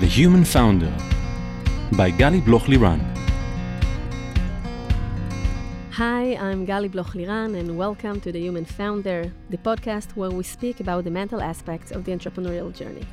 [0.00, 0.94] The Human Founder
[1.96, 3.00] by Gali Bloch Liran.
[5.90, 10.44] Hi, I'm Gali Bloch Liran, and welcome to The Human Founder, the podcast where we
[10.44, 13.04] speak about the mental aspects of the entrepreneurial journey.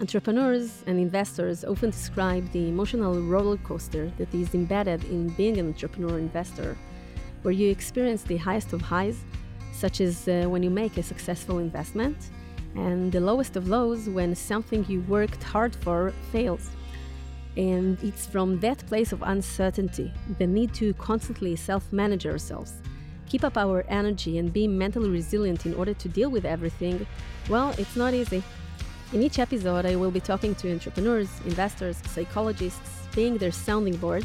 [0.00, 5.68] Entrepreneurs and investors often describe the emotional roller coaster that is embedded in being an
[5.68, 6.76] entrepreneur investor,
[7.42, 9.24] where you experience the highest of highs,
[9.72, 12.16] such as uh, when you make a successful investment,
[12.74, 16.70] and the lowest of lows when something you worked hard for fails.
[17.56, 22.80] And it's from that place of uncertainty, the need to constantly self manage ourselves,
[23.26, 27.06] keep up our energy, and be mentally resilient in order to deal with everything,
[27.50, 28.42] well, it's not easy.
[29.12, 34.24] In each episode, I will be talking to entrepreneurs, investors, psychologists, being their sounding board,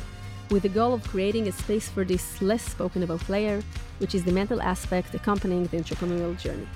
[0.50, 3.62] with the goal of creating a space for this less spoken about layer,
[3.98, 6.68] which is the mental aspect accompanying the entrepreneurial journey.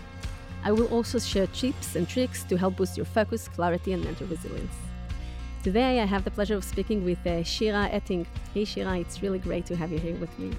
[0.63, 4.27] I will also share tips and tricks to help boost your focus, clarity, and mental
[4.27, 4.75] resilience.
[5.63, 8.25] Today, I have the pleasure of speaking with uh, Shira Eting.
[8.53, 10.51] Hey, Shira, it's really great to have you here with me.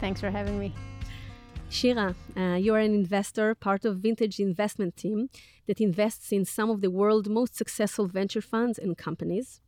[0.00, 0.74] Thanks for having me.
[1.70, 5.28] Shira, uh, you are an investor, part of Vintage Investment Team
[5.66, 9.60] that invests in some of the world's most successful venture funds and companies.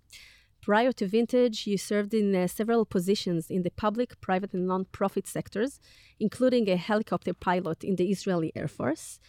[0.62, 5.26] Prior to Vintage, you served in uh, several positions in the public, private, and non-profit
[5.26, 5.80] sectors,
[6.18, 9.20] including a helicopter pilot in the Israeli Air Force,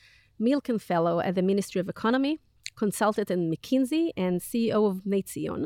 [0.41, 2.39] Milken Fellow at the Ministry of Economy,
[2.75, 5.65] consultant at McKinsey and CEO of Netzion.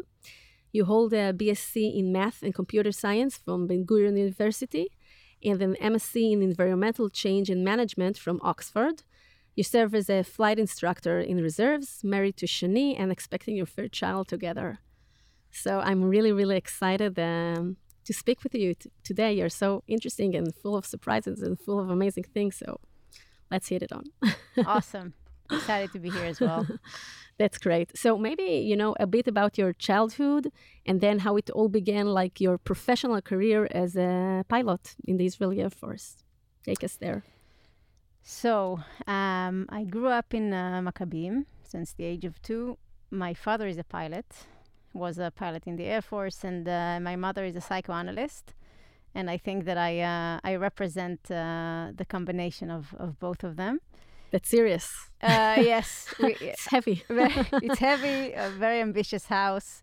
[0.72, 4.90] You hold a BSc in Math and Computer Science from Ben Gurion University
[5.44, 9.04] and an MSc in Environmental Change and Management from Oxford.
[9.56, 13.94] You serve as a flight instructor in reserves, married to Shani, and expecting your third
[13.94, 14.80] child together.
[15.52, 19.32] So I'm really, really excited um, to speak with you t- today.
[19.32, 22.58] You're so interesting and full of surprises and full of amazing things.
[22.58, 22.82] So
[23.52, 24.06] let's hit it on.
[24.66, 25.14] awesome.
[25.52, 26.68] Excited to be here as well.
[27.38, 27.98] That's great.
[27.98, 30.52] So maybe, you know, a bit about your childhood
[30.86, 35.26] and then how it all began, like your professional career as a pilot in the
[35.26, 36.24] Israeli Air Force.
[36.64, 37.24] Take us there.
[38.24, 42.78] So um, I grew up in uh, Maccabim since the age of two.
[43.12, 44.26] My father is a pilot,
[44.94, 48.54] was a pilot in the Air Force, and uh, my mother is a psychoanalyst.
[49.16, 53.56] And I think that I, uh, I represent uh, the combination of, of both of
[53.56, 53.80] them.
[54.32, 54.92] That's serious.
[55.24, 57.04] Uh, yes, we, it's heavy.
[57.10, 58.34] it's heavy.
[58.34, 59.82] A very ambitious house.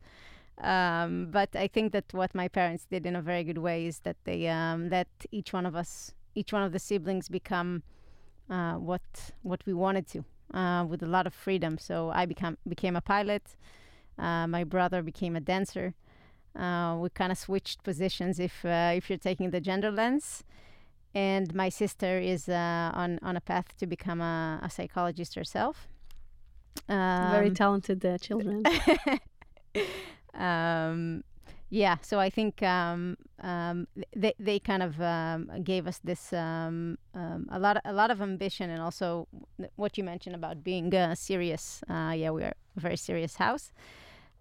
[0.61, 4.01] Um, but I think that what my parents did in a very good way is
[4.01, 7.83] that they um, let each one of us, each one of the siblings, become
[8.51, 11.79] uh, what what we wanted to, uh, with a lot of freedom.
[11.79, 13.57] So I become became a pilot.
[14.19, 15.95] Uh, my brother became a dancer.
[16.57, 20.45] Uh, we kind of switched positions if uh, if you're taking the gender lens
[21.15, 25.89] and my sister is uh, on on a path to become a, a psychologist herself.
[26.89, 28.63] Um, Very talented uh, children.
[30.35, 31.23] um,
[31.69, 33.87] yeah, so I think um, um
[34.17, 38.21] they they kind of um, gave us this um, a lot of, a lot of
[38.21, 39.29] ambition and also
[39.77, 41.83] what you mentioned about being uh, serious.
[41.89, 43.73] Uh, yeah, we are a very serious house.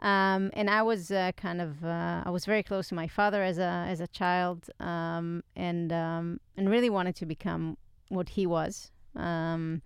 [0.02, 3.44] Um, and I was uh, kind of uh, I was very close to my father
[3.44, 7.78] as a as a child, um, and um, and really wanted to become
[8.10, 8.92] what he was.
[9.16, 9.82] Um,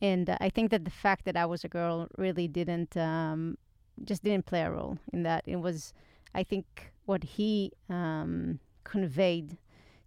[0.00, 3.58] and uh, I think that the fact that I was a girl really didn't um,
[4.04, 5.42] just didn't play a role in that.
[5.46, 5.92] It was
[6.34, 9.56] I think what he um, conveyed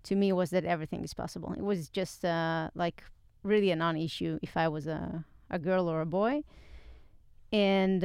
[0.04, 1.54] to me was that everything is possible.
[1.58, 3.04] It was just uh, like
[3.44, 6.44] really a non-issue if I was a a girl or a boy.
[7.52, 8.04] And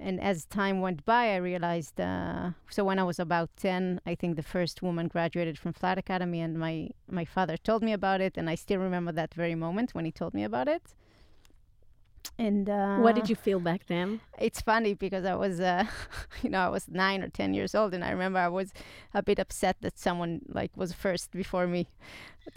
[0.00, 2.00] and as time went by, I realized.
[2.00, 5.98] Uh, so when I was about ten, I think the first woman graduated from Flight
[5.98, 9.54] Academy, and my my father told me about it, and I still remember that very
[9.54, 10.94] moment when he told me about it.
[12.38, 14.20] And uh, what did you feel back then?
[14.38, 15.84] It's funny because I was, uh,
[16.42, 18.72] you know, I was nine or ten years old, and I remember I was
[19.12, 21.86] a bit upset that someone like was first before me.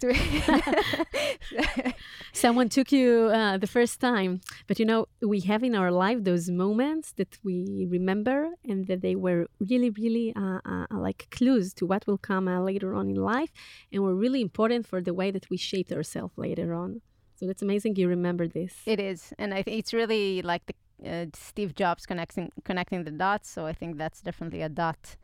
[2.32, 6.24] someone took you uh, the first time, but you know, we have in our life
[6.24, 11.74] those moments that we remember, and that they were really, really uh, uh, like clues
[11.74, 13.52] to what will come uh, later on in life,
[13.92, 17.02] and were really important for the way that we shaped ourselves later on.
[17.36, 18.74] So that's amazing you remember this.
[18.86, 19.32] It is.
[19.38, 23.50] And I think it's really like the uh, Steve Jobs connecting connecting the dots.
[23.50, 25.16] So I think that's definitely a dot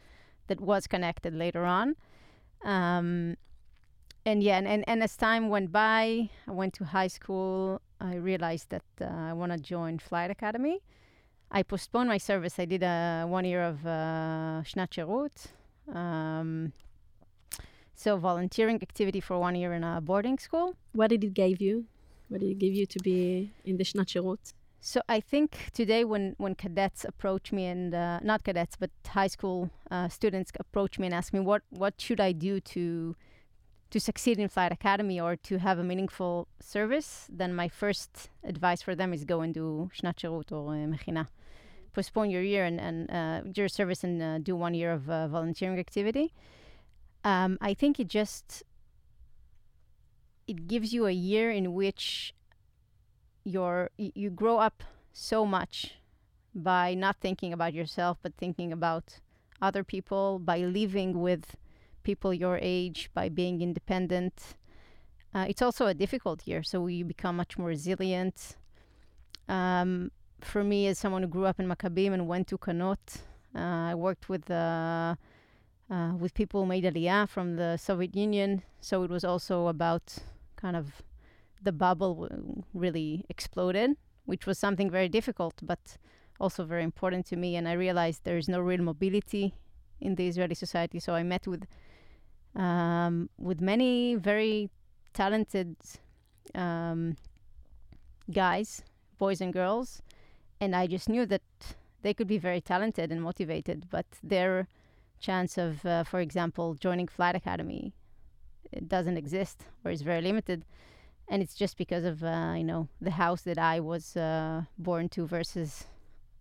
[0.49, 1.95] that was connected later on.
[2.65, 3.37] Um,
[4.27, 7.81] and yeah, and, and, and as time went by, I went to high school.
[8.01, 10.81] I realized that uh, I want to join Flight Academy.
[11.51, 12.59] I postponed my service.
[12.59, 15.49] I did a one year of uh, Shnat
[15.93, 16.73] Um,
[17.95, 20.75] so volunteering activity for one year in a boarding school.
[20.93, 21.87] What did it give you?
[22.31, 24.55] What did it give you to be in the Shnat Sherut?
[24.81, 29.27] So I think today, when when cadets approach me and uh, not cadets, but high
[29.27, 33.17] school uh, students approach me and ask me what what should I do to
[33.91, 38.81] to succeed in flight academy or to have a meaningful service, then my first advice
[38.81, 41.27] for them is go and do shnat sherut or uh, mechina.
[41.93, 45.27] Postpone your year and, and uh, your service and uh, do one year of uh,
[45.27, 46.33] volunteering activity.
[47.25, 48.63] Um, I think it just
[50.51, 52.35] it gives you a year in which
[53.45, 54.83] your you grow up
[55.13, 55.95] so much
[56.55, 59.21] by not thinking about yourself but thinking about
[59.63, 61.57] other people by living with
[62.03, 64.57] people your age by being independent.
[65.33, 68.57] Uh, it's also a difficult year so you become much more resilient.
[69.49, 70.11] Um,
[70.41, 73.21] for me as someone who grew up in Maccabim and went to Kanot
[73.55, 75.15] uh, I worked with uh,
[75.91, 78.63] uh, with people who made Aliyah from the Soviet Union.
[78.81, 80.19] So it was also about
[80.61, 81.03] kind of
[81.63, 82.29] the bubble
[82.75, 85.99] really exploded, which was something very difficult, but
[86.39, 87.57] also very important to me.
[87.57, 89.55] And I realized there is no real mobility
[90.01, 90.99] in the Israeli society.
[90.99, 91.67] So I met with
[92.57, 94.71] um, with many very
[95.13, 95.77] talented
[96.55, 97.17] um,
[98.33, 98.83] guys,
[99.19, 100.03] boys and girls,
[100.61, 101.43] and I just knew that
[102.03, 104.67] they could be very talented and motivated, but their
[105.21, 107.93] chance of, uh, for example, joining Flight Academy,
[108.73, 110.65] it doesn't exist or is very limited
[111.31, 115.09] and it's just because of uh, you know the house that I was uh, born
[115.11, 115.85] to versus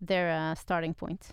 [0.01, 1.29] their uh, starting point.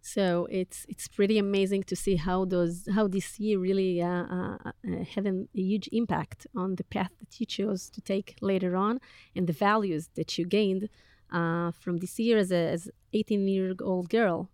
[0.00, 4.56] So it's it's pretty amazing to see how those how this year really uh, uh,
[4.64, 8.76] uh, had an, a huge impact on the path that you chose to take later
[8.76, 9.00] on
[9.34, 10.88] and the values that you gained
[11.30, 14.48] from this year as a as 18 year old girl.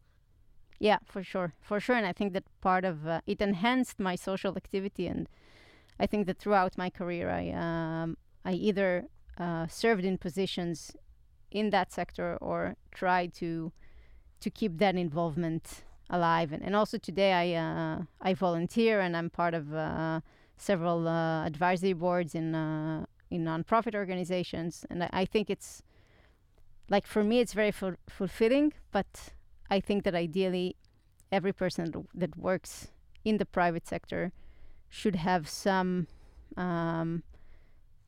[0.81, 4.57] Yeah, for sure, for sure, and I think that part of it enhanced my social
[4.57, 5.29] activity and
[5.99, 9.07] I think that throughout my career, I um, I either
[9.39, 10.93] uh, served in positions
[11.51, 13.73] in that sector or tried to
[14.41, 16.53] to keep that involvement alive.
[16.53, 20.21] And, and also today, I uh, I volunteer and I'm part of uh,
[20.57, 24.85] several uh, advisory boards in uh, in nonprofit organizations.
[24.91, 25.83] And I, I, think it's
[26.89, 28.73] like for me, it's very fu- fulfilling.
[28.93, 29.33] But
[29.71, 30.77] I think that ideally,
[31.33, 32.89] every person that works
[33.25, 34.33] in the private sector
[34.89, 36.07] should have some
[36.57, 37.23] um,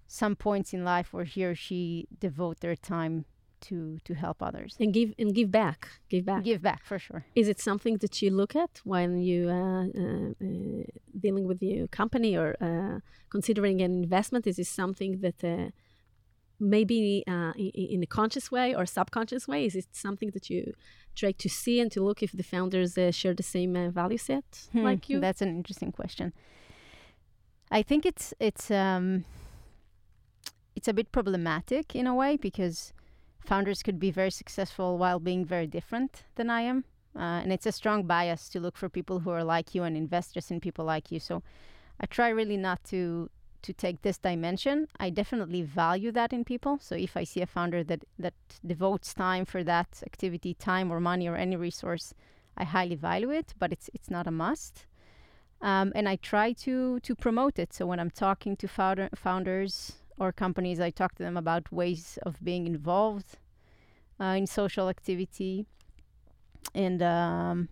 [0.06, 3.24] some points in life where he or she devote their time
[3.60, 4.76] to to help others.
[4.78, 6.44] And give and give back give back.
[6.44, 7.24] Give back for sure.
[7.34, 10.84] Is it something that you look at when you uh, uh, uh,
[11.18, 13.00] dealing with your company or uh,
[13.30, 14.46] considering an investment?
[14.46, 15.70] Is this something that uh,
[16.60, 19.66] maybe uh, in, in, a conscious way or subconscious way?
[19.66, 20.74] Is it something that you
[21.14, 24.82] try to see and to look if the founders share the same value set hmm,
[24.82, 25.18] like you?
[25.20, 26.32] that's an interesting question
[27.70, 29.24] I think it's it's um,
[30.74, 32.92] it's a bit problematic in a way because
[33.40, 36.84] founders could be very successful while being very different than I am,
[37.16, 39.96] uh, and it's a strong bias to look for people who are like you and
[39.96, 41.20] invest just in people like you.
[41.20, 41.42] So
[42.00, 43.30] I try really not to
[43.62, 44.86] to take this dimension.
[45.00, 46.78] I definitely value that in people.
[46.80, 48.34] So if I see a founder that that
[48.64, 52.14] devotes time for that activity, time or money or any resource,
[52.56, 54.86] I highly value it, but it's it's not a must.
[55.62, 57.72] Um, and I try to to promote it.
[57.72, 62.18] So when I'm talking to founder, founders or companies, I talk to them about ways
[62.22, 63.38] of being involved
[64.20, 65.66] uh, in social activity,
[66.74, 67.68] and um,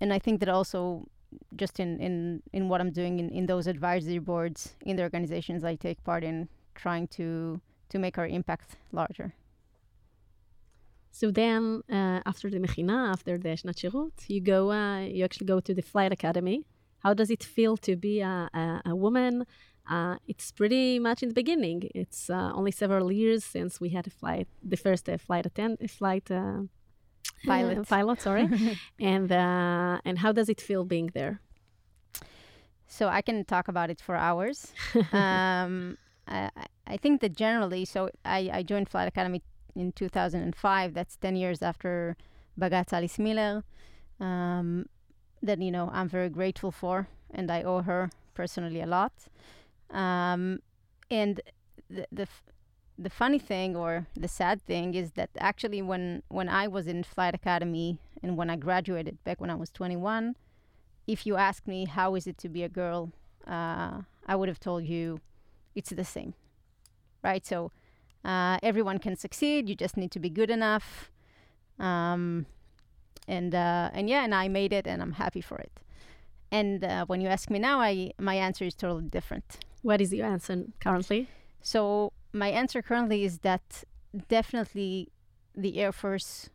[0.00, 1.08] and I think that also
[1.56, 5.64] just in in in what I'm doing in, in those advisory boards in the organizations
[5.64, 9.32] I take part in, trying to to make our impact larger.
[11.10, 15.46] So then, uh, after the mechina, after the shnat sherut, you go, uh, you actually
[15.46, 16.64] go to the flight academy.
[17.00, 19.46] How does it feel to be a, a, a woman?
[19.88, 21.88] Uh, it's pretty much in the beginning.
[21.94, 25.78] It's uh, only several years since we had a flight, the first uh, flight attend,
[25.90, 26.62] flight uh,
[27.46, 28.48] pilot, pilot, sorry.
[29.00, 31.40] and and how does it feel being there?
[32.86, 34.72] So I can talk about it for hours.
[35.12, 35.96] um,
[36.26, 36.50] I,
[36.86, 39.42] I think that generally, so I, I joined Flight Academy
[39.78, 40.94] in 2005.
[40.94, 42.16] That's 10 years after
[42.58, 43.64] Bagatz Alice Miller.
[44.20, 44.86] Um,
[45.42, 49.12] that you know I'm very grateful for, and I owe her personally a lot.
[49.90, 50.60] Um,
[51.10, 51.40] and
[51.88, 52.42] the the f-
[52.98, 57.04] the funny thing or the sad thing is that actually when when I was in
[57.04, 60.34] flight academy and when I graduated back when I was 21,
[61.06, 63.12] if you ask me how is it to be a girl,
[63.46, 65.20] uh, I would have told you
[65.74, 66.34] it's the same,
[67.22, 67.46] right?
[67.46, 67.70] So
[68.24, 69.68] uh, everyone can succeed.
[69.68, 71.10] You just need to be good enough.
[71.78, 72.46] Um,
[73.26, 75.72] and uh, and yeah, and I made it, and I'm happy for it.
[76.50, 79.58] And uh, when you ask me now, I my answer is totally different.
[79.82, 81.28] What is your answer currently?
[81.60, 83.84] So my answer currently is that
[84.28, 85.08] definitely
[85.54, 86.50] the Air Force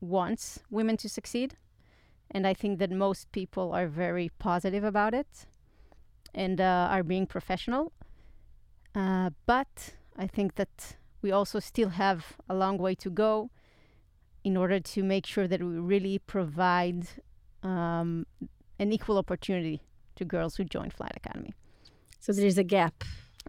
[0.00, 1.56] wants women to succeed.
[2.30, 5.46] And I think that most people are very positive about it
[6.34, 7.92] and uh, are being professional.
[8.94, 13.50] Uh, but I think that we also still have a long way to go
[14.44, 17.06] in order to make sure that we really provide
[17.62, 18.26] um,
[18.78, 19.82] an equal opportunity
[20.16, 21.54] to girls who join Flight Academy.
[22.18, 23.04] So there is a gap.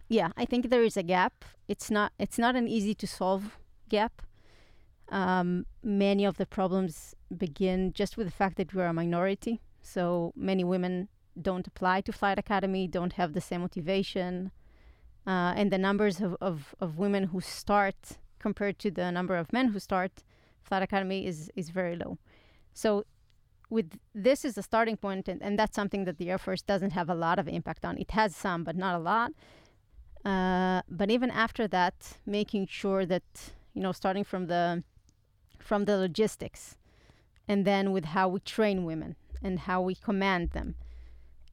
[0.07, 1.45] Yeah, I think there is a gap.
[1.67, 3.57] It's not it's not an easy to solve
[3.89, 4.21] gap.
[5.09, 9.61] Um, many of the problems begin just with the fact that we're a minority.
[9.81, 11.09] So many women
[11.39, 14.51] don't apply to Flight Academy, don't have the same motivation.
[15.29, 19.53] Uh, and the numbers of, of, of women who start compared to the number of
[19.53, 20.24] men who start
[20.63, 22.17] Flight Academy is, is very low.
[22.74, 23.05] So
[23.69, 26.93] with this is a starting point and, and that's something that the Air Force doesn't
[26.93, 28.00] have a lot of impact on.
[28.00, 29.31] It has some, but not a lot.
[30.25, 33.27] Uh, but even after that, making sure that,
[33.75, 34.83] you know, starting from the
[35.59, 36.75] from the logistics
[37.48, 40.74] and then with how we train women and how we command them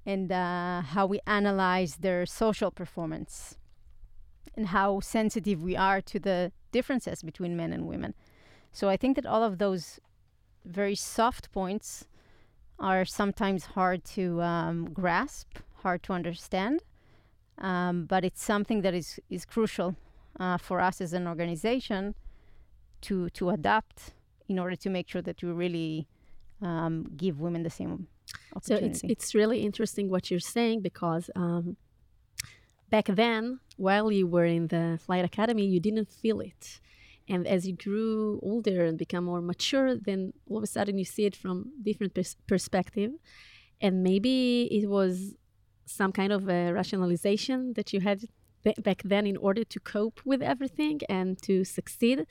[0.07, 3.59] and uh, how we analyze their social performance
[4.55, 8.15] and how sensitive we are to the differences between men and women.
[8.73, 10.01] So I think that all of those
[10.65, 12.07] very soft points
[12.79, 16.83] are sometimes hard to um, grasp, hard to understand,
[17.59, 19.97] um, but it's something that is, is crucial
[20.39, 22.15] uh, for us as an organization
[23.03, 24.13] to, to adapt
[24.49, 26.07] in order to make sure that we really
[26.61, 28.09] um, give women the same
[28.63, 31.77] so it's it's really interesting what you're saying because um,
[32.91, 36.81] back then, while you were in the flight academy, you didn't feel it,
[37.29, 41.05] and as you grew older and become more mature, then all of a sudden you
[41.05, 43.13] see it from different pers- perspective,
[43.81, 45.35] and maybe it was
[45.85, 48.25] some kind of a rationalization that you had
[48.83, 52.27] back then in order to cope with everything and to succeed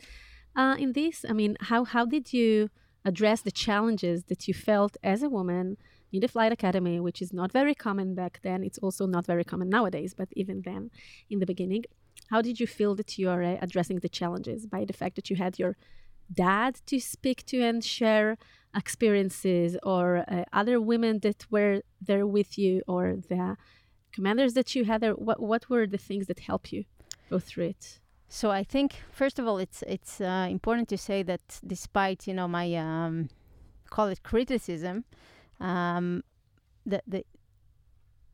[0.56, 1.24] uh, in this.
[1.28, 2.70] I mean, how how did you
[3.06, 5.78] address the challenges that you felt as a woman
[6.20, 8.64] the flight academy, which is not very common back then.
[8.64, 10.92] It's also not very common nowadays, but even then,
[11.30, 11.84] in the beginning,
[12.30, 15.30] how did you feel that you are uh, addressing the challenges by the fact that
[15.30, 15.78] you had your
[16.34, 18.38] dad to speak to and share
[18.76, 23.56] experiences, or uh, other women that were there with you, or the
[24.12, 25.14] commanders that you had there?
[25.14, 26.86] What what were the things that help you
[27.30, 28.00] go through it?
[28.28, 32.34] So I think first of all, it's it's uh, important to say that despite you
[32.34, 33.30] know my um,
[33.90, 35.06] call it criticism,
[35.60, 36.24] um,
[36.86, 37.26] the the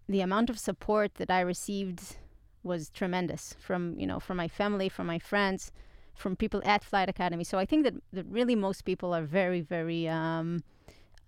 [0.07, 2.17] the amount of support that I received
[2.63, 5.71] was tremendous from you know from my family, from my friends,
[6.15, 7.43] from people at Flight Academy.
[7.43, 10.63] So I think that, that really most people are very very um,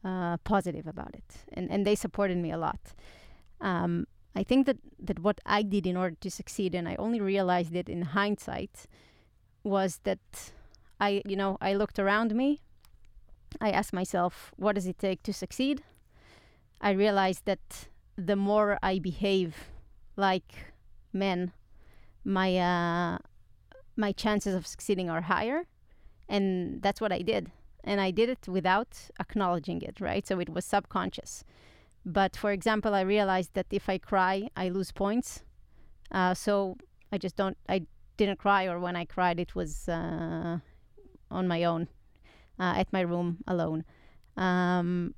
[0.04, 2.94] uh, positive about it, and and they supported me a lot.
[3.62, 7.22] Um, I think that, that what I did in order to succeed, and I only
[7.22, 8.88] realized it in hindsight,
[9.64, 10.52] was that
[11.00, 12.62] I, you know, I looked around me.
[13.62, 15.84] I asked myself, what does it take to succeed?
[16.82, 19.56] I realized that the more I behave
[20.16, 20.74] like
[21.12, 21.54] men,
[22.24, 23.18] my uh,
[23.96, 25.66] my chances of succeeding are higher,
[26.28, 27.52] and that's what I did.
[27.84, 30.26] And I did it without acknowledging it, right?
[30.26, 31.44] So it was subconscious.
[32.06, 35.44] But for example, I realized that if I cry, I lose points.
[36.12, 36.78] Uh, so
[37.12, 37.86] I just don't, I
[38.18, 40.60] didn't cry, or when I cried, it was uh,
[41.30, 41.88] on my own
[42.60, 43.84] uh, at my room alone.
[44.38, 45.14] Um,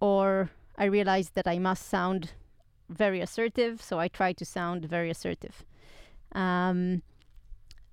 [0.00, 2.32] or I realized that I must sound
[2.88, 5.64] very assertive, so I tried to sound very assertive.
[6.32, 7.02] Um,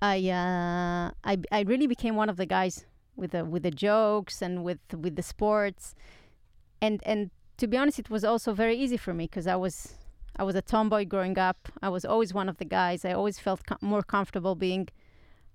[0.02, 4.42] I, uh, I I really became one of the guys with the with the jokes
[4.42, 5.94] and with with the sports,
[6.82, 9.96] and and to be honest, it was also very easy for me because I was
[10.38, 11.70] I was a tomboy growing up.
[11.82, 13.04] I was always one of the guys.
[13.04, 14.88] I always felt com- more comfortable being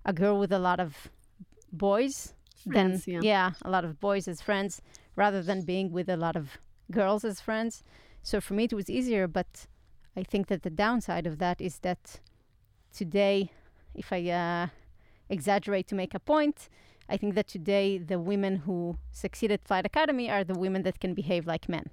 [0.05, 1.09] a girl with a lot of
[1.73, 3.21] boys friends, than yeah.
[3.23, 4.83] yeah, a lot of boys as friends
[5.17, 6.59] rather than being with a lot of
[6.91, 7.83] girls as friends.
[8.23, 9.27] So for me, it was easier.
[9.29, 9.67] But
[10.17, 12.21] I think that the downside of that is that
[12.93, 13.51] today,
[13.95, 14.67] if I uh,
[15.29, 16.69] exaggerate to make a point,
[17.09, 21.01] I think that today the women who succeed at Flight Academy are the women that
[21.01, 21.91] can behave like men.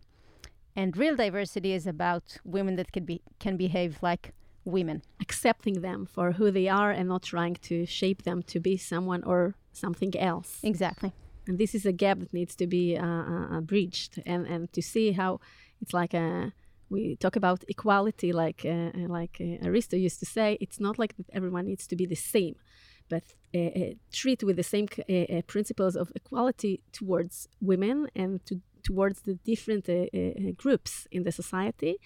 [0.75, 5.01] And real diversity is about women that can be can behave like women.
[5.19, 9.23] Accepting them for who they are and not trying to shape them to be someone
[9.23, 10.59] or something else.
[10.63, 11.13] Exactly.
[11.47, 14.71] And this is a gap that needs to be uh, uh, uh bridged and, and
[14.73, 15.39] to see how
[15.81, 16.53] it's like a
[16.91, 20.99] we talk about equality like uh, uh like uh, Aristo used to say it's not
[20.99, 22.55] like that everyone needs to be the same
[23.09, 23.23] but
[23.53, 29.21] uh, uh, treat with the same uh, principles of equality towards women and to, towards
[29.21, 29.85] the different
[30.57, 31.97] groups in the society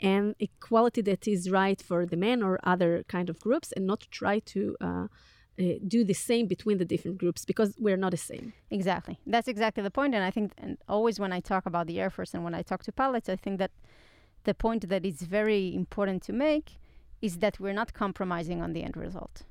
[0.00, 4.06] and equality that is right for the men or other kind of groups and not
[4.10, 4.76] try to
[5.58, 8.52] uh, do the same between the different groups because we're not the same.
[8.70, 9.18] Exactly.
[9.26, 10.14] That's exactly the point.
[10.14, 12.62] And I think, and always when I talk about the Air Force and when I
[12.62, 13.70] talk to pilots, I think that
[14.44, 16.78] the point that is very important to make
[17.20, 19.42] is that we're not compromising on the end result.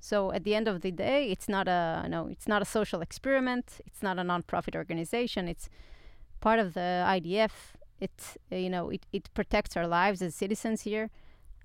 [0.00, 3.02] So at the end of the day, it's not a no, it's not a social
[3.02, 3.80] experiment.
[3.86, 5.46] It's not a nonprofit organization.
[5.46, 5.68] It's
[6.40, 7.50] part of the IDF.
[8.00, 11.10] It you know it, it protects our lives as citizens here.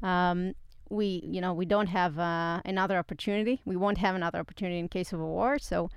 [0.01, 0.53] Um,
[0.89, 3.61] we you know we don't have uh, another opportunity.
[3.65, 5.59] We won't have another opportunity in case of a war.
[5.59, 5.89] So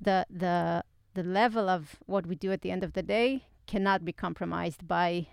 [0.00, 4.04] the the the level of what we do at the end of the day cannot
[4.04, 5.26] be compromised by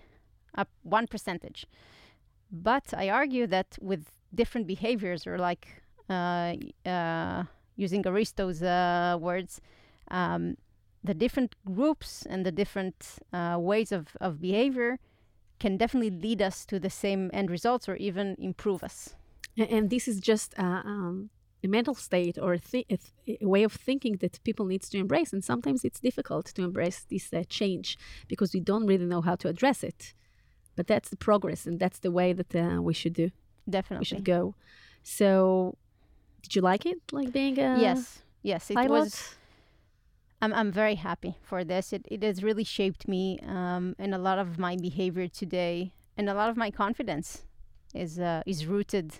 [0.82, 1.66] one percentage.
[2.50, 6.54] But I argue that with different behaviors or like uh,
[6.86, 7.44] uh,
[7.76, 9.60] using Aristo's uh, words,
[10.10, 10.56] um,
[11.04, 14.98] the different groups and the different uh, ways of, of behavior
[15.58, 19.16] can definitely lead us to the same end results or even improve us.
[19.56, 21.30] And this is just uh, um,
[21.64, 24.88] a mental state or a, th- a, th- a, way of thinking that people needs
[24.90, 25.32] to embrace.
[25.32, 27.98] And sometimes it's difficult to embrace this uh, change
[28.28, 30.14] because we don't really know how to address it.
[30.76, 33.30] But that's the progress, and that's the way that uh, we should do.
[33.68, 34.54] Definitely, we should go.
[35.02, 35.76] So,
[36.42, 36.98] did you like it?
[37.10, 38.90] Like being a yes, yes, it pilot?
[38.90, 39.34] was.
[40.40, 41.92] I'm I'm very happy for this.
[41.92, 46.28] It it has really shaped me, um, and a lot of my behavior today, and
[46.28, 47.44] a lot of my confidence,
[47.94, 49.14] is uh, is rooted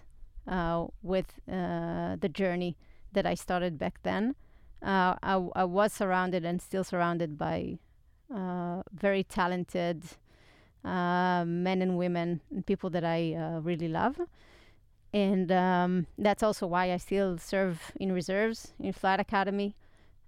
[0.47, 2.77] uh, with uh, the journey
[3.13, 4.37] that I started back then.
[4.83, 7.79] Uh, I I was surrounded and still surrounded by
[8.33, 10.05] uh, very talented
[10.85, 14.21] uh, men and women and people that I really love
[15.13, 19.75] and um, that's also why I still serve in reserves in Flight Academy.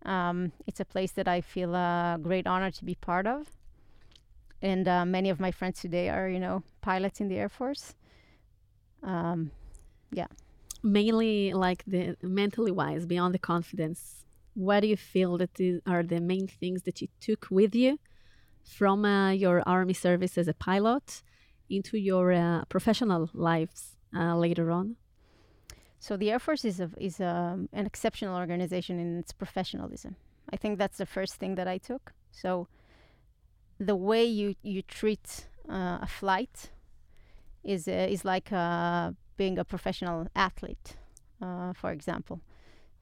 [0.04, 3.48] Um, it's a place that I feel a great honor to be part of,
[4.62, 7.94] and uh, many of my friends today are, you know, pilots in the Air Force.
[9.02, 9.50] Um,
[10.10, 10.26] yeah,
[10.82, 14.24] mainly like the mentally wise, beyond the confidence.
[14.54, 17.98] What do you feel that is, are the main things that you took with you
[18.64, 21.22] from uh, your army service as a pilot
[21.68, 23.96] into your uh, professional lives?
[24.14, 24.96] uh, later on?
[26.00, 30.16] So the Air Force is a, is a, an exceptional organization in its professionalism.
[30.50, 32.12] I think that's the first thing that I took.
[32.32, 32.68] So
[33.78, 36.70] the way you you treat uh, a flight
[37.62, 40.96] is uh, is like uh, being a professional athlete,
[41.42, 42.40] uh, for example.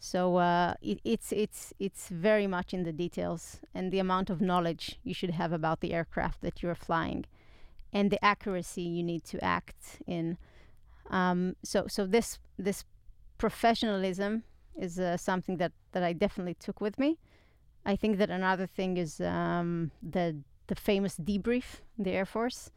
[0.00, 4.40] So uh, it, it's it's it's very much in the details and the amount of
[4.40, 7.26] knowledge you should have about the aircraft that you're flying,
[7.92, 10.36] and the accuracy you need to act in.
[11.10, 12.84] Um, so so this this
[13.38, 14.42] professionalism
[14.76, 17.18] is uh, something that that I definitely took with me.
[17.84, 22.70] I think that another thing is um, the the famous debrief in the Air Force.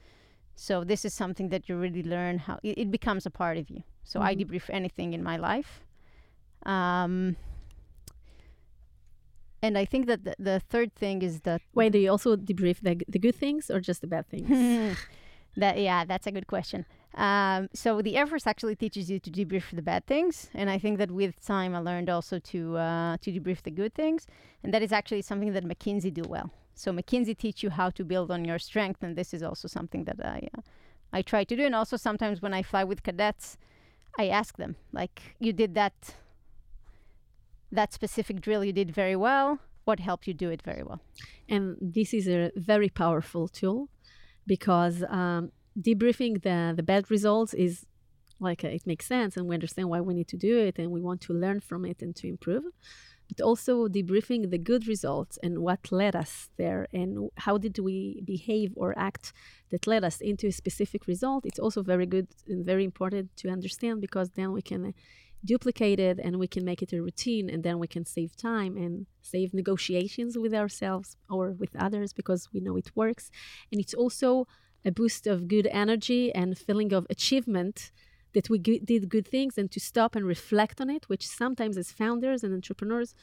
[0.56, 3.70] So this is something that you really learn how it, it becomes a part of
[3.70, 3.84] you.
[4.04, 4.28] So mm-hmm.
[4.28, 5.82] I debrief anything in my life.
[6.66, 7.36] Um,
[9.62, 11.62] and I think that the, the third thing is that.
[11.74, 14.98] Wait, do you also debrief the, the good things or just the bad things?
[15.58, 16.86] that yeah, that's a good question.
[17.16, 20.80] Um, so the Air Force actually teaches you to debrief the bad things, and I
[20.80, 24.28] think that with time I learned also to uh, to debrief the good things,
[24.64, 26.52] and that is actually something that McKinsey do well.
[26.74, 30.06] So McKinsey teach you how to build on your strength, and this is also something
[30.06, 30.62] that I uh,
[31.12, 31.66] I try to do.
[31.66, 33.58] And also sometimes when I fly with cadets,
[34.18, 36.16] I ask them like, "You did that
[37.74, 39.60] that specific drill, you did very well.
[39.84, 41.02] What helped you do it very well?"
[41.50, 43.90] And this is a very powerful tool
[44.48, 45.04] because.
[45.10, 47.86] Um, debriefing the the bad results is
[48.40, 50.92] like uh, it makes sense and we understand why we need to do it and
[50.92, 52.64] we want to learn from it and to improve.
[53.30, 58.22] But also debriefing the good results and what led us there and how did we
[58.26, 59.32] behave or act
[59.70, 63.48] that led us into a specific result it's also very good and very important to
[63.48, 64.92] understand because then we can uh,
[65.44, 68.78] duplicate it and we can make it a routine and then we can save time
[68.78, 73.32] and save negotiations with ourselves or with others because we know it works.
[73.72, 74.48] And it's also
[74.84, 77.92] a boost of good energy and feeling of achievement
[78.34, 81.78] that we g- did good things and to stop and reflect on it, which sometimes
[81.78, 83.14] as founders and entrepreneurs,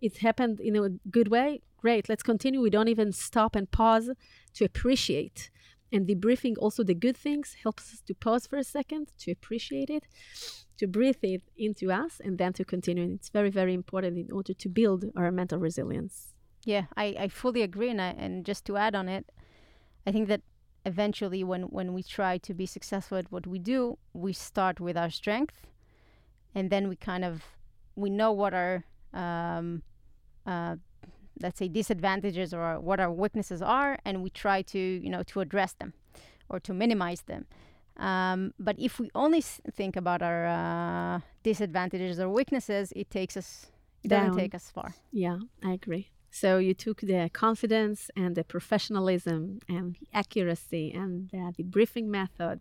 [0.00, 1.62] it happened in a good way.
[1.78, 2.60] Great, let's continue.
[2.60, 4.10] We don't even stop and pause
[4.54, 5.50] to appreciate.
[5.92, 9.90] And debriefing also the good things helps us to pause for a second, to appreciate
[9.90, 10.04] it,
[10.76, 13.02] to breathe it into us, and then to continue.
[13.02, 16.34] And it's very, very important in order to build our mental resilience.
[16.64, 17.90] Yeah, I, I fully agree.
[17.90, 19.30] And, I, and just to add on it,
[20.06, 20.42] I think that
[20.84, 24.96] eventually when when we try to be successful at what we do we start with
[24.96, 25.66] our strength
[26.54, 27.42] and then we kind of
[27.96, 29.82] we know what our um,
[30.46, 30.76] uh,
[31.42, 35.40] let's say disadvantages or what our weaknesses are and we try to you know to
[35.40, 35.92] address them
[36.48, 37.44] or to minimize them
[38.00, 43.36] Um, but if we only s- think about our uh, disadvantages or weaknesses, it takes
[43.36, 43.48] us.
[44.02, 44.36] It doesn't Down.
[44.42, 44.94] take us far.
[45.12, 46.06] Yeah, I agree.
[46.30, 52.10] So you took the confidence and the professionalism and the accuracy and the, the briefing
[52.10, 52.60] method.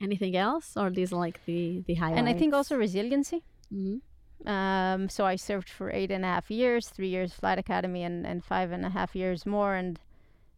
[0.00, 2.18] Anything else, or these like the the highlights?
[2.18, 3.44] And I think also resiliency.
[3.72, 4.00] Mhm.
[4.46, 8.26] Um, so I served for eight and a half years, three years flight academy, and,
[8.26, 9.74] and five and a half years more.
[9.76, 10.00] And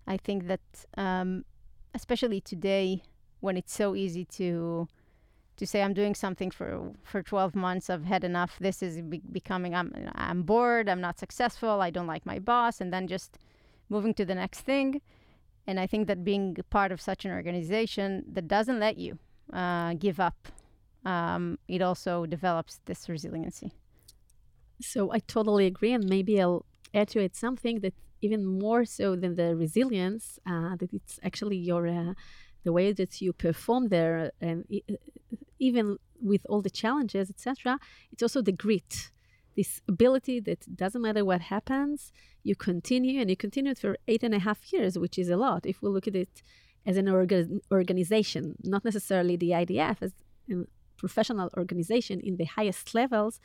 [0.07, 0.61] I think that,
[0.97, 1.44] um,
[1.94, 3.03] especially today,
[3.40, 4.88] when it's so easy to
[5.56, 8.58] to say I'm doing something for for 12 months, I've had enough.
[8.60, 10.88] This is be- becoming I'm I'm bored.
[10.88, 11.80] I'm not successful.
[11.80, 13.38] I don't like my boss, and then just
[13.88, 15.00] moving to the next thing.
[15.66, 19.18] And I think that being part of such an organization that doesn't let you
[19.52, 20.48] uh, give up
[21.04, 23.72] um, it also develops this resiliency.
[24.80, 29.16] So I totally agree, and maybe I'll add to it something that even more so
[29.16, 32.14] than the resilience, uh, that it's actually your uh,
[32.64, 34.83] the way that you perform there, and e-
[35.59, 37.79] even with all the challenges, etc.
[38.12, 39.11] It's also the grit,
[39.57, 44.35] this ability that doesn't matter what happens, you continue, and you continue for eight and
[44.35, 45.66] a half years, which is a lot.
[45.66, 46.42] If we look at it
[46.87, 50.12] as an orga- organization, not necessarily the IDF as
[50.50, 50.64] a
[50.96, 53.40] professional organization in the highest levels,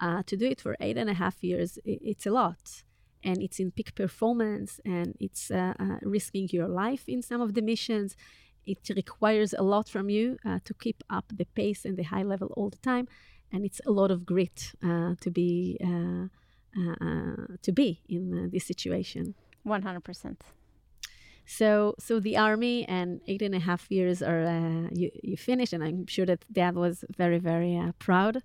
[0.00, 2.84] uh, to do it for eight and a half years, it's a lot.
[3.24, 7.54] And it's in peak performance and it's uh, uh, risking your life in some of
[7.54, 8.16] the missions.
[8.66, 12.22] It requires a lot from you uh, to keep up the pace and the high
[12.22, 13.08] level all the time.
[13.52, 16.28] And it's a lot of grit uh, to be uh,
[16.74, 19.34] uh, uh, to be in uh, this situation.
[19.66, 20.36] 100%.
[21.44, 25.72] So, so the army and eight and a half years are uh, you you finished,
[25.72, 28.42] and I'm sure that Dad was very very uh, proud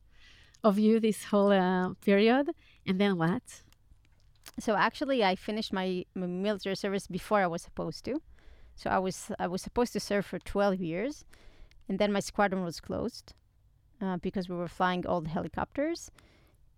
[0.64, 2.50] of you this whole uh, period.
[2.86, 3.64] And then what?
[4.60, 8.22] So actually, I finished my military service before I was supposed to.
[8.78, 11.26] So I was I was supposed to serve for 12 years,
[11.90, 13.34] and then my squadron was closed
[14.00, 16.12] uh, because we were flying old helicopters,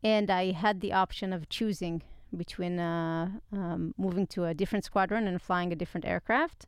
[0.01, 2.01] and I had the option of choosing
[2.35, 6.67] between uh, um, moving to a different squadron and flying a different aircraft,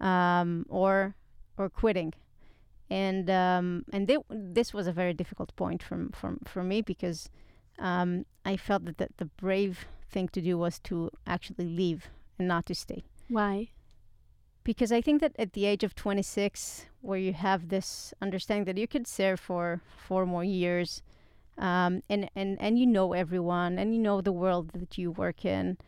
[0.00, 1.14] um, or
[1.56, 2.12] or quitting.
[2.90, 7.30] And um, and they, this was a very difficult point from from for me because
[7.78, 12.48] um, I felt that the, the brave thing to do was to actually leave and
[12.48, 13.04] not to stay.
[13.28, 13.70] Why?
[14.68, 18.76] Because I think that at the age of 26, where you have this understanding that
[18.76, 21.02] you could serve for four more years,
[21.56, 25.46] um, and, and, and you know everyone, and you know the world that you work
[25.46, 25.78] in,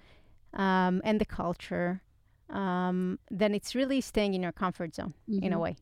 [0.55, 2.01] um, and the culture,
[2.49, 5.61] um, then it's really staying in your comfort zone in a Mhm.
[5.61, 5.77] way.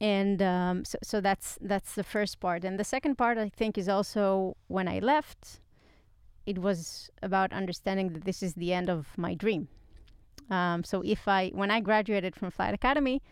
[0.00, 2.64] And um, so, so that's that's the first part.
[2.64, 5.60] And the second part, I think, is also when I left,
[6.46, 9.68] it was about understanding that this is the end of my dream.
[10.50, 13.22] Um, so if I, when I graduated from Flight Academy,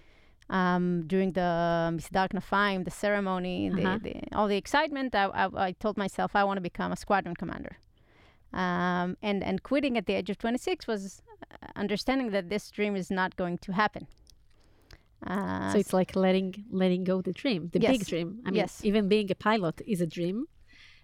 [0.50, 3.98] um, during the Misdar Knafaim, the ceremony, Uh-huh.
[4.02, 6.96] the, the, all the excitement, I, I, I told myself I want to become a
[6.96, 7.76] squadron commander.
[8.52, 11.20] Um, and, and quitting at the age of 26 was
[11.52, 14.06] uh, understanding that this dream is not going to happen.
[15.26, 18.38] Uh, So it's like letting letting go the dream, the big dream.
[18.46, 18.80] I mean, Yes.
[18.84, 20.46] even being a pilot is a dream,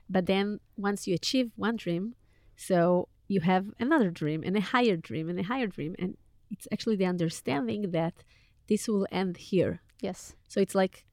[0.09, 2.15] but then once you achieve one dream,
[2.57, 6.17] so you have another dream and a higher dream and a higher dream, and
[6.51, 8.15] it's actually the understanding that
[8.69, 9.81] this will end here.
[10.01, 10.35] yes.
[10.49, 11.05] So it's like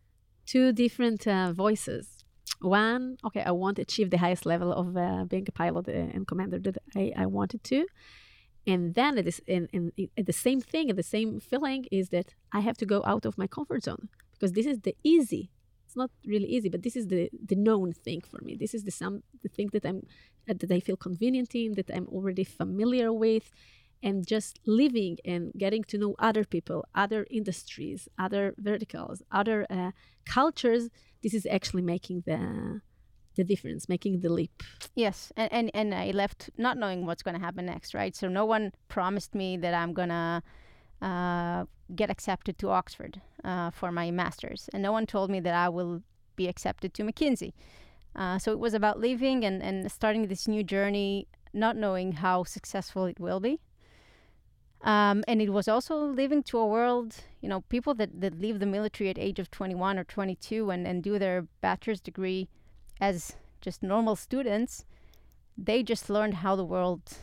[0.46, 2.24] two different uh, voices.
[2.60, 5.94] One, okay, I want to achieve the highest level of uh, being a pilot uh,
[6.16, 7.86] and commander that I, I wanted to.
[8.68, 11.86] And then it is, and, and it- and the same thing, and the same feeling
[11.92, 14.96] is that I have to go out of my comfort zone because this is the
[15.04, 15.50] easy.
[15.92, 18.56] It's not really easy, but this is the the known thing for me.
[18.56, 20.04] This is the some the thing that I'm
[20.50, 23.52] uh, that I feel convenient in, that I'm already familiar with,
[24.02, 29.92] and just living and getting to know other people, other industries, other verticals, other uh,
[30.24, 30.84] cultures.
[31.24, 32.80] This is actually making the
[33.36, 34.64] the difference, making the leap.
[34.96, 38.16] Yes, and, and and I left not knowing what's going to happen next, right?
[38.16, 40.42] So no one promised me that I'm gonna
[41.02, 45.54] uh, get accepted to Oxford uh, for my master's, and no one told me that
[45.54, 46.04] I will
[46.36, 47.54] be accepted to McKinsey.
[48.16, 52.44] Uh, so it was about leaving and and starting this new journey, not knowing how
[52.44, 53.60] successful it will be.
[54.84, 58.60] Um, and it was also leaving to a world, you know, people that, that leave
[58.60, 62.50] the military at age of 21 or 22 and, and do their bachelor's degree
[63.00, 64.86] as just normal students,
[65.56, 67.18] they just learned how the world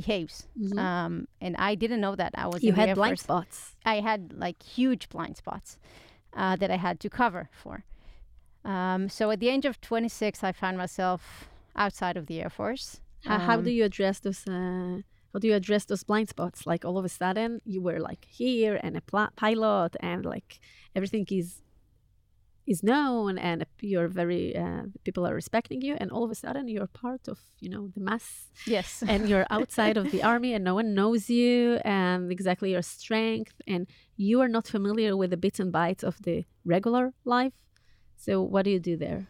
[0.00, 0.36] behaves.
[0.64, 0.78] Mhm.
[0.88, 1.12] Um,
[1.44, 2.32] and I didn't know that.
[2.42, 3.22] I was you had blind Force.
[3.28, 3.56] spots.
[3.94, 5.68] I had like huge blind spots
[6.40, 7.74] uh, that I had to cover for.
[8.64, 11.48] Um, so at the age of 26, I found myself
[11.84, 12.86] outside of the Air Force.
[13.24, 14.98] Uh, how Um, do you address those uh,
[15.32, 16.58] how do you address those blind spots?
[16.70, 20.50] Like all of a sudden you were like here and a pl- pilot and like
[20.96, 21.48] everything is
[22.66, 26.68] is known and you're very uh, people are respecting you and all of a sudden
[26.68, 28.48] you're part of you know the mass.
[28.66, 29.02] Yes.
[29.08, 33.54] And you're outside of the army and no one knows you and exactly your strength
[33.66, 37.54] and you are not familiar with the bits and bytes of the regular life.
[38.16, 39.28] So what do you do there?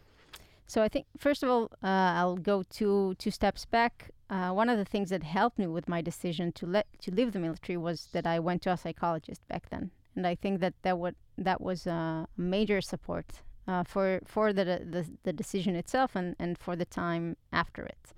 [0.67, 4.11] So i think first of all uh, i'll go two two steps back.
[4.29, 7.31] Uh, one of the things that helped me with my decision to let to leave
[7.33, 10.75] the military was that i went to a psychologist back then and I think that
[10.83, 10.97] that
[11.39, 16.59] that was a major support uh, for for the, the, the decision itself and and
[16.59, 18.15] for the time after it.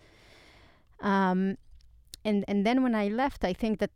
[1.01, 1.59] Um,
[2.25, 3.91] and and then when I left, I think that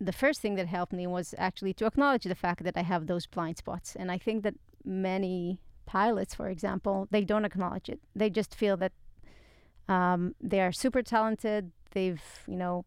[0.00, 3.06] the first thing that helped me was actually to acknowledge the fact that I have
[3.06, 8.00] those blind spots, and I think that many pilots, for example, they don't acknowledge it.
[8.14, 8.92] They just feel that
[9.88, 11.72] um, they are super talented.
[11.90, 12.84] They've you know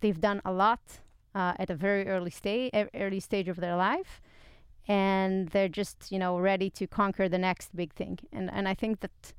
[0.00, 1.00] they've done a lot
[1.34, 4.20] uh, at a very early stage, early stage of their life,
[4.86, 8.18] and they're just you know ready to conquer the next big thing.
[8.32, 9.32] And and I think that,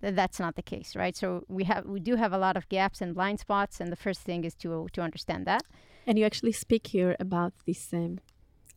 [0.00, 1.16] that that's not the case, right?
[1.16, 3.96] So we have we do have a lot of gaps and blind spots, and the
[3.96, 5.62] first thing is to to understand that.
[6.06, 8.18] And you actually speak here about this um,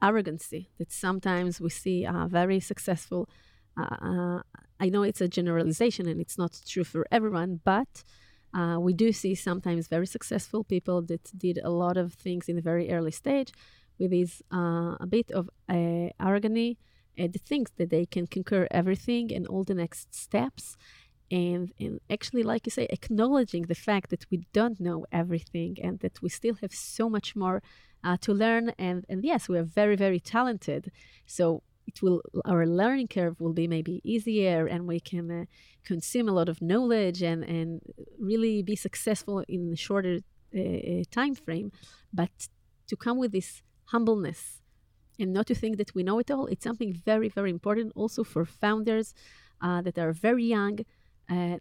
[0.01, 3.27] arrogancy that sometimes we see uh, very successful.
[3.77, 4.41] Uh, uh,
[4.79, 8.03] I know it's a generalization and it's not true for everyone, but
[8.53, 12.57] uh, we do see sometimes very successful people that did a lot of things in
[12.57, 13.51] a very early stage
[13.99, 16.75] with this uh, a bit of uh, arrogance
[17.17, 20.77] and thinks that they can conquer everything and all the next steps.
[21.31, 25.99] And and actually like you say acknowledging the fact that we don't know everything and
[25.99, 27.61] that we still have so much more
[28.03, 28.71] uh, to learn.
[28.79, 30.91] And and yes we are very very talented.
[31.25, 35.45] So it will our learning curve will be maybe easier and we can uh,
[35.83, 37.81] consume a lot of knowledge and and
[38.19, 40.19] really be successful in a shorter
[40.55, 41.71] uh, uh, time frame.
[42.13, 42.49] But
[42.87, 44.61] to come with this humbleness
[45.19, 48.23] and not to think that we know it all it's something very very important also
[48.23, 49.13] for founders
[49.61, 50.79] uh, that are very young
[51.29, 51.57] uh,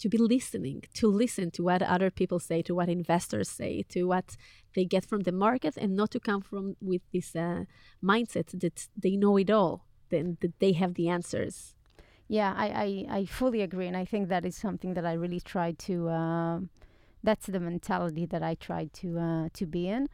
[0.00, 4.04] to be listening, to listen to what other people say, to what investors say, to
[4.04, 4.36] what
[4.74, 7.64] they get from the market, and not to come from with this uh,
[8.02, 11.74] mindset that they know it all, then that they have the answers.
[12.28, 15.40] Yeah, I, I, I fully agree, and I think that is something that I really
[15.40, 16.08] try to.
[16.08, 16.60] Uh,
[17.22, 20.08] that's the mentality that I try to uh, to be in.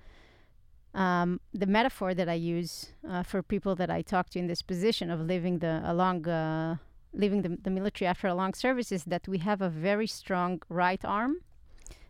[0.94, 4.62] Um, the metaphor that I use uh, for people that I talk to in this
[4.62, 6.76] position of living the along uh,
[7.16, 10.62] leaving the, the military after a long service is that we have a very strong
[10.68, 11.36] right arm,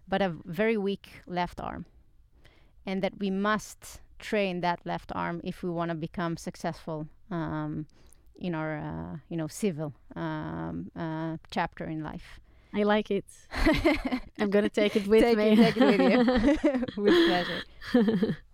[0.08, 1.86] but a very weak left arm.
[2.84, 7.86] And that we must train that left arm if we want to become successful um,
[8.38, 12.40] in our, uh, you know, civil um, uh, chapter in life.
[12.74, 13.24] I like it.
[14.38, 15.52] I'm going to take it with take me.
[15.52, 16.84] It, take it with you.
[17.02, 18.36] with pleasure.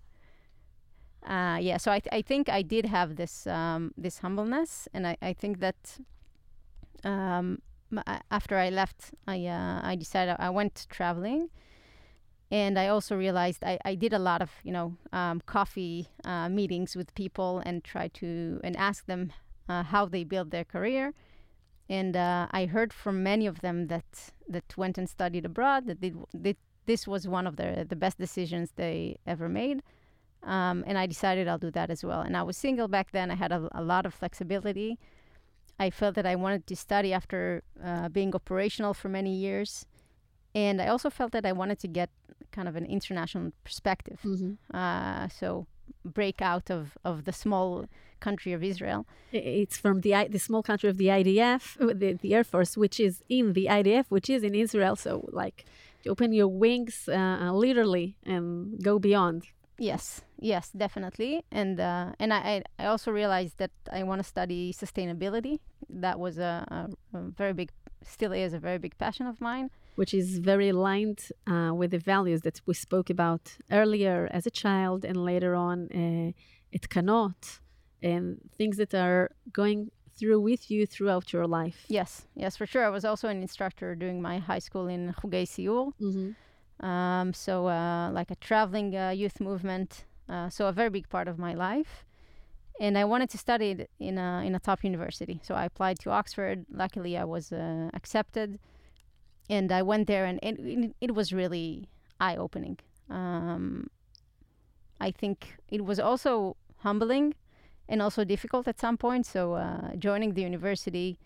[1.25, 5.07] Uh, yeah, so I, th- I think I did have this um, this humbleness, and
[5.07, 6.01] I, I think that
[7.05, 7.63] um,
[8.31, 11.51] after I left, I uh, I decided I went traveling,
[12.51, 16.49] and I also realized I, I did a lot of you know um, coffee uh,
[16.49, 19.33] meetings with people and try to and ask them
[19.69, 21.13] uh, how they build their career,
[21.89, 26.01] and uh, I heard from many of them that that went and studied abroad that
[26.01, 29.83] they, they, this was one of the the best decisions they ever made.
[30.45, 32.21] Um, and I decided I'll do that as well.
[32.21, 33.31] And I was single back then.
[33.31, 34.99] I had a, a lot of flexibility.
[35.79, 39.87] I felt that I wanted to study after uh, being operational for many years.
[40.55, 42.11] And I also felt that I wanted to get
[42.51, 44.21] kind of an international perspective.
[44.25, 44.77] Mm-hmm.
[44.77, 45.67] Uh, so
[46.05, 47.87] break out of, of the small
[48.21, 49.07] country of Israel.
[49.33, 51.63] It's from the the small country of the IDF,
[52.01, 54.95] the, the Air Force, which is in the IDF, which is in Israel.
[54.97, 55.65] So like,
[56.07, 59.41] open your wings uh, literally and go beyond.
[59.79, 61.45] Yes, yes, definitely.
[61.51, 65.61] And uh, and I, I also realized that I want to study sustainability.
[65.89, 67.71] That was a, a, a, very big,
[68.07, 69.71] still is a very big passion of mine.
[69.97, 74.51] Which is very aligned uh, with the values that we spoke about earlier as a
[74.51, 76.33] child and later on uh,
[76.75, 77.61] at Kanot,
[78.03, 81.85] and things that are going through with you throughout your life.
[81.89, 82.85] Yes, yes, for sure.
[82.85, 85.93] I was also an instructor during my high school in Chugei Siur.
[86.01, 86.31] Mm-hmm.
[86.83, 90.05] Um, so, uh, like a traveling uh, youth movement.
[90.29, 92.05] Uh, so, a very big part of my life.
[92.81, 95.41] And I wanted to study in a, in a top university.
[95.43, 96.67] So, I applied to Oxford.
[96.71, 97.53] Luckily, I was
[97.95, 98.59] accepted.
[99.49, 101.89] And I went there, and it, it, was really
[102.21, 102.79] eye opening.
[103.11, 103.91] Um,
[105.01, 107.35] I think it was also humbling
[107.89, 109.27] and also difficult at some point.
[109.27, 109.61] So,
[109.99, 111.19] joining the university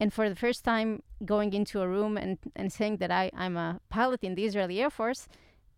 [0.00, 3.56] and for the first time going into a room and, and saying that I, I'm
[3.56, 5.28] a pilot in the Israeli Air Force,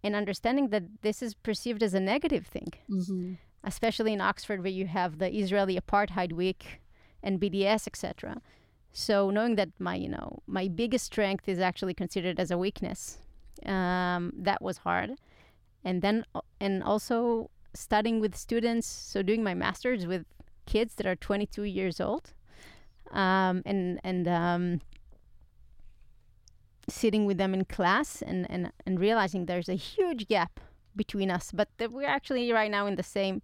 [0.05, 3.39] and understanding that this is perceived as a negative thing, Mhm.
[3.73, 6.63] especially in Oxford where you have the Israeli Apartheid Week
[7.23, 8.41] and BDS, etc.
[8.93, 13.01] So knowing that my you know my biggest strength is actually considered as a weakness,
[13.67, 15.11] um, that was hard,
[15.85, 16.17] and then
[16.61, 20.25] and also studying with students, so doing my masters with
[20.67, 22.35] kids that are 22 years old,
[23.13, 24.81] um, and and um,
[26.89, 30.61] sitting with them in class and, and, and realizing there's a huge gap
[30.95, 33.43] between us, but that we're actually right now in the same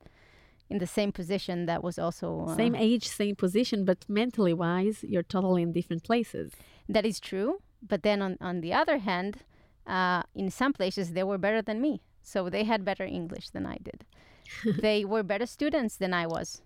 [0.71, 1.65] in the same position.
[1.65, 6.05] That was also uh, Same age, same position, but mentally wise, you're totally in different
[6.05, 6.53] places.
[6.87, 7.63] That is true.
[7.81, 9.39] But then on, on the other hand,
[9.87, 12.03] uh, in some places they were better than me.
[12.23, 14.05] So they had better English than I did.
[14.83, 16.61] they were better students than I was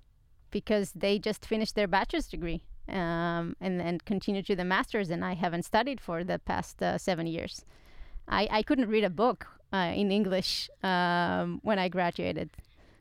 [0.50, 5.24] because they just finished their bachelor's degree um, and, and continue to the master's, and
[5.24, 7.64] I haven't studied for the past uh, seven years.
[8.28, 12.50] I, I couldn't read a book uh, in English um, when I graduated.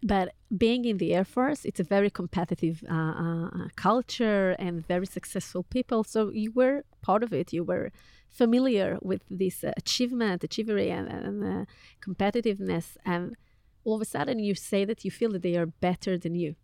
[0.03, 5.05] But being in the Air Force, it's a very competitive uh, uh, culture and very
[5.05, 6.03] successful people.
[6.03, 7.53] So you were part of it.
[7.53, 7.91] You were
[8.29, 11.65] familiar with this uh, achievement, achievery, and, and uh,
[12.03, 12.97] competitiveness.
[13.05, 13.35] And
[13.83, 16.55] all of a sudden, you say that you feel that they are better than you.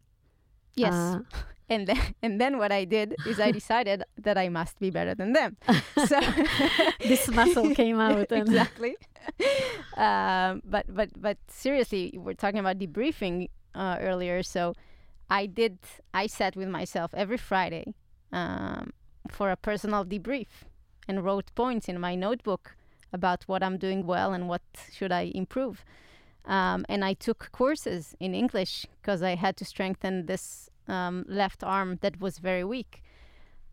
[0.75, 0.93] Yes.
[0.93, 1.19] Uh,
[1.69, 5.15] and then, and then what I did is I decided that I must be better
[5.15, 5.57] than them.
[6.07, 6.19] So
[6.99, 8.31] this muscle came out.
[8.31, 8.95] And exactly.
[9.97, 14.43] um, but but but seriously, we're talking about debriefing uh, earlier.
[14.43, 14.73] So
[15.29, 15.79] I did.
[16.13, 17.95] I sat with myself every Friday
[18.31, 18.93] um,
[19.29, 20.47] for a personal debrief
[21.07, 22.75] and wrote points in my notebook
[23.11, 24.61] about what I'm doing well and what
[24.93, 25.83] should I improve.
[26.45, 31.63] Um, and I took courses in English because I had to strengthen this um, left
[31.63, 33.03] arm that was very weak.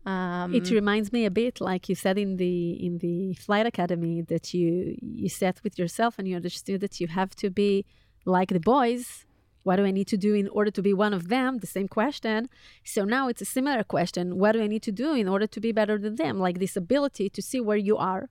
[0.05, 4.21] Um, it reminds me a bit, like you said in the in the flight academy,
[4.21, 7.85] that you you sat with yourself and you understood that you have to be
[8.23, 9.25] like the boys.
[9.63, 11.57] What do I need to do in order to be one of them?
[11.57, 12.49] The same question.
[12.83, 14.37] So now it's a similar question.
[14.37, 16.37] What do I need to do in order to be better than them?
[16.37, 18.29] Like this ability to see where you are,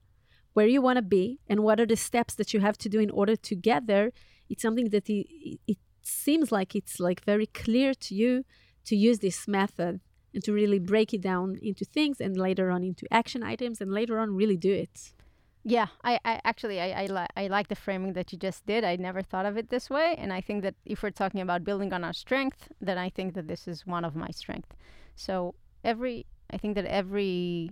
[0.53, 3.01] where you want to be, and what are the steps that you have to do
[3.01, 4.13] in order to get there.
[4.49, 8.45] It's something that it, it seems like it's like very clear to you
[8.85, 9.99] to use this method
[10.33, 13.91] and to really break it down into things and later on into action items and
[13.91, 15.13] later on really do it.
[15.67, 18.83] Yeah, I, I actually I I, li- I like the framing that you just did.
[18.83, 21.63] I never thought of it this way, and I think that if we're talking about
[21.63, 24.75] building on our strength, then I think that this is one of my strengths.
[25.15, 27.71] So every I think that every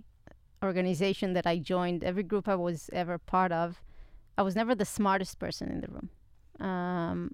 [0.60, 3.80] organization that I joined, every group I was ever part of,
[4.36, 6.10] I was never the smartest person in the room,
[6.58, 7.30] um,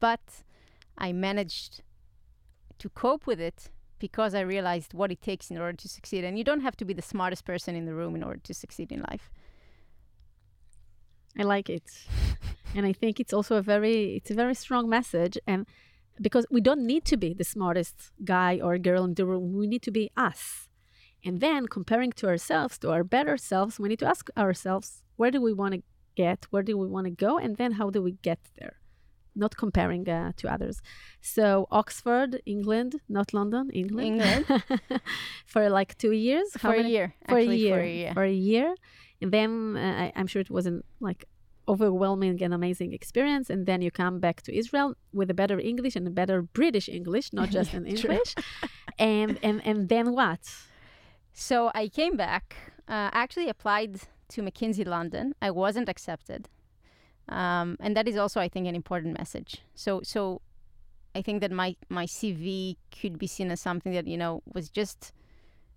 [0.00, 0.22] but
[0.96, 1.82] I managed
[2.78, 6.24] to cope with it because I realized what it takes in order to succeed.
[6.24, 8.54] And you don't have to be the smartest person in the room in order to
[8.54, 9.30] succeed in life.
[11.38, 11.84] I like it.
[12.74, 15.66] and I think it's also a very it's a very strong message and
[16.20, 19.54] because we don't need to be the smartest guy or girl in the room.
[19.54, 20.68] We need to be us.
[21.24, 25.30] And then comparing to ourselves, to our better selves, we need to ask ourselves, where
[25.30, 25.82] do we want to
[26.14, 26.46] get?
[26.50, 27.38] Where do we want to go?
[27.38, 28.76] And then how do we get there?
[29.36, 30.80] Not comparing uh, to others.
[31.20, 34.22] So Oxford, England, not London, England.
[34.22, 34.46] England.
[35.46, 36.48] for like two years.
[36.58, 37.14] For a year.
[37.28, 38.12] for a year For a year.
[38.14, 38.74] for a year
[39.22, 41.24] and then uh, I, i'm sure it wasn't like
[41.68, 45.94] overwhelming and amazing experience and then you come back to israel with a better english
[45.96, 48.34] and a better british english not just Yeah, an english
[48.98, 50.40] and and and then what
[51.32, 52.46] So I came back,
[52.94, 53.92] uh, actually applied
[54.32, 55.24] to McKinsey London.
[55.46, 56.40] I wasn't accepted.
[57.28, 59.62] Um, and that is also, I think, an important message.
[59.74, 60.40] So, so
[61.14, 64.68] I think that my, my CV could be seen as something that, you know, was
[64.68, 65.12] just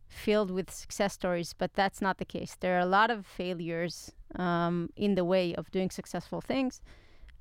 [0.08, 2.56] filled with success stories, but that's not the case.
[2.60, 6.82] There are a lot of failures um, in the way of doing successful things.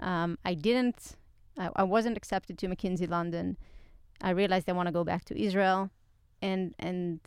[0.00, 1.16] Um, I didn't,
[1.58, 3.56] I, I wasn't accepted to McKinsey London.
[4.20, 5.90] I realized I want to go back to Israel.
[6.42, 7.20] And, and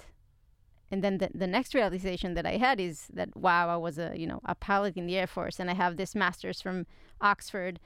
[0.92, 4.14] and then the, the next realization that I had is that wow, I was a
[4.16, 6.86] you know a pilot in the Air Force, and I have this master's from
[7.22, 7.80] Oxford.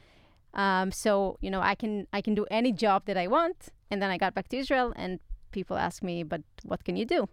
[0.53, 3.69] Um, so you know I can I can do any job that I want.
[3.91, 5.19] And then I got back to Israel, and
[5.51, 7.29] people ask me, but what can you do?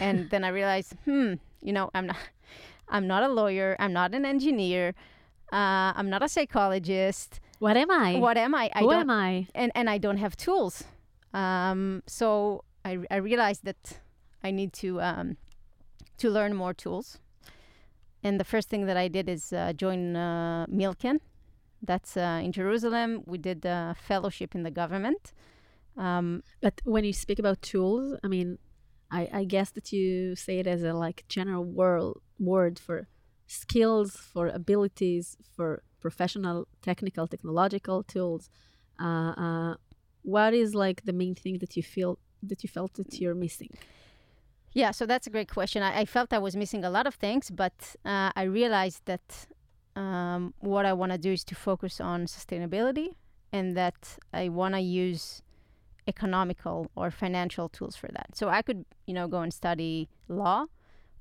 [0.00, 2.16] And then I realized, hmm, you know, I'm not
[2.88, 3.76] I'm not a lawyer.
[3.78, 4.94] I'm not an engineer.
[5.52, 7.40] Uh, I'm not a psychologist.
[7.60, 8.70] what am i What am I?
[8.74, 10.84] I who don't am i and and I don't have tools.
[11.32, 14.00] Um, so I, I realized that
[14.44, 15.36] I need to um,
[16.18, 17.18] to learn more tools.
[18.22, 21.18] And the first thing that I did is uh, join uh, Milken.
[21.82, 23.22] That's uh, in Jerusalem.
[23.26, 25.32] We did a fellowship in the government.
[25.96, 28.58] Um, but when you speak about tools i mean
[29.12, 33.06] i i guess that you say it as a like general world word for
[33.46, 38.50] skills for abilities for professional, technical, technological tools.
[39.00, 39.74] Uh, uh,
[40.22, 43.70] what is like the main thing that you feel that you felt that you're missing?
[44.74, 45.82] Yeah, so that's a great question.
[45.82, 49.46] I, I felt I was missing a lot of things, but uh, I realized that
[49.96, 53.10] um, what I want to do is to focus on sustainability
[53.52, 55.42] and that I want to use
[56.08, 58.36] economical or financial tools for that.
[58.36, 60.66] So I could, you know, go and study law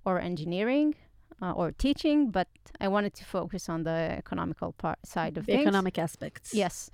[0.04, 0.96] or engineering
[1.42, 2.48] uh, or teaching, but
[2.82, 5.62] I wanted to focus on the economical part side of The things.
[5.68, 6.54] economic aspects.
[6.54, 6.90] Yes,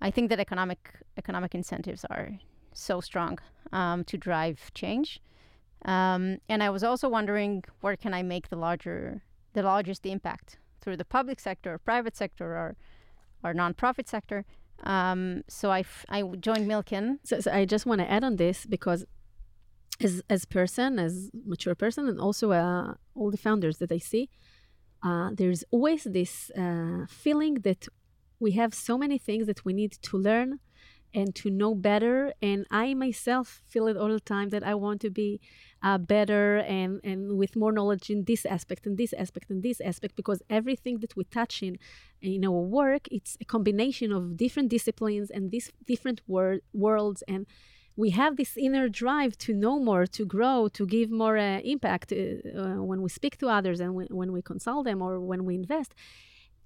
[0.00, 2.38] I think that economic economic incentives are
[2.74, 3.38] so strong
[3.72, 5.20] um, to drive change.
[5.84, 9.22] Um, and I was also wondering where can I make the larger
[9.52, 12.76] the largest impact through the public sector, private sector, or
[13.44, 14.44] or nonprofit sector.
[14.82, 17.18] Um, so I, f- I joined Milken.
[17.24, 19.04] So, so I just want to add on this because
[20.00, 24.28] as as person, as mature person, and also uh, all the founders that I see,
[25.02, 27.88] uh, there's always this uh, feeling that
[28.38, 30.58] we have so many things that we need to learn
[31.16, 32.34] and to know better.
[32.42, 35.40] And I myself feel it all the time that I want to be
[35.82, 39.80] uh, better and, and with more knowledge in this aspect and this aspect and this
[39.80, 41.78] aspect because everything that we touch in
[42.20, 47.22] in our work, it's a combination of different disciplines and these different wor- worlds.
[47.26, 47.46] And
[47.96, 52.12] we have this inner drive to know more, to grow, to give more uh, impact
[52.12, 55.46] uh, uh, when we speak to others and when, when we consult them or when
[55.46, 55.94] we invest.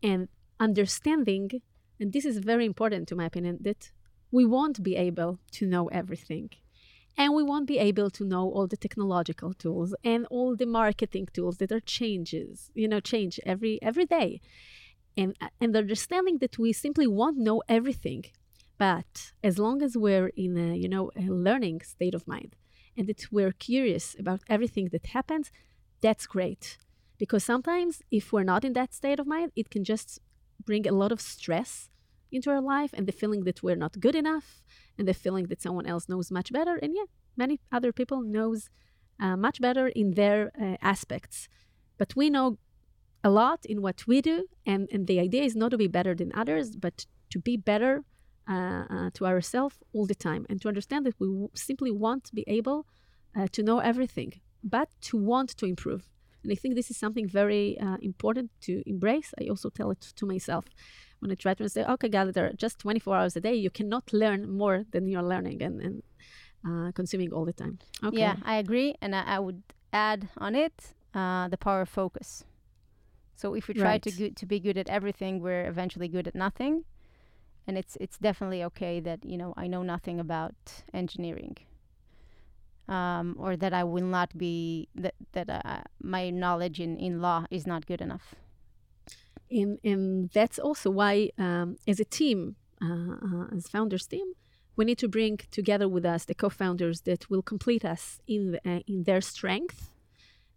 [0.03, 0.29] And
[0.59, 1.63] understanding,
[2.01, 3.93] and this is very important to my opinion, that
[4.31, 6.51] we won't be able to know everything.
[7.17, 11.29] And we won't be able to know all the technological tools and all the marketing
[11.33, 14.41] tools that are changes, you know, change every every day.
[15.17, 18.25] And and understanding that we simply won't know everything.
[18.79, 22.57] But as long as we're in a, you know, a learning state of mind
[22.97, 25.51] and that we're curious about everything that happens,
[26.01, 26.79] that's great.
[27.19, 30.21] Because sometimes if we're not in that state of mind, it can just
[30.65, 31.91] bring a lot of stress
[32.33, 34.63] into our life and the feeling that we're not good enough
[34.99, 36.77] and the feeling that someone else knows much better.
[36.77, 37.05] And yeah
[37.37, 38.61] many other people knows
[39.25, 41.49] uh, much better in their uh, aspects.
[41.99, 42.59] But we know
[43.23, 46.15] a lot in what we do and, and the idea is not to be better
[46.15, 46.97] than others but
[47.33, 48.03] to be better
[48.49, 52.27] uh, uh to ourselves all the time and to understand that we w- simply won't
[52.33, 52.87] be able
[53.37, 54.31] uh, to know everything
[54.77, 56.03] but to want to improve.
[56.43, 59.31] And i think this is something very uh, important to embrace.
[59.41, 60.65] I also tell it to myself
[61.21, 63.55] when I try to say, okay, are just 24 hours a day.
[63.55, 66.03] You cannot learn more than you're learning and, and
[66.67, 67.79] uh, consuming all the time.
[68.03, 68.19] Okay.
[68.19, 69.63] Yeah, I agree, and I, I would
[69.93, 72.45] add on it uh, the power of focus.
[73.37, 76.35] So if we try to go- to be good at everything, we're eventually good at
[76.35, 76.85] nothing,
[77.67, 80.55] and it's it's definitely okay that you know I know nothing about
[80.93, 81.57] engineering,
[82.89, 87.47] um, or that I will not be that that uh, my knowledge in in law
[87.51, 88.35] is not good enough.
[89.51, 94.33] And, and that's also why, um, as a team, uh, uh, as founders team,
[94.77, 98.81] we need to bring together with us the co-founders that will complete us in uh,
[98.87, 99.91] in their strength,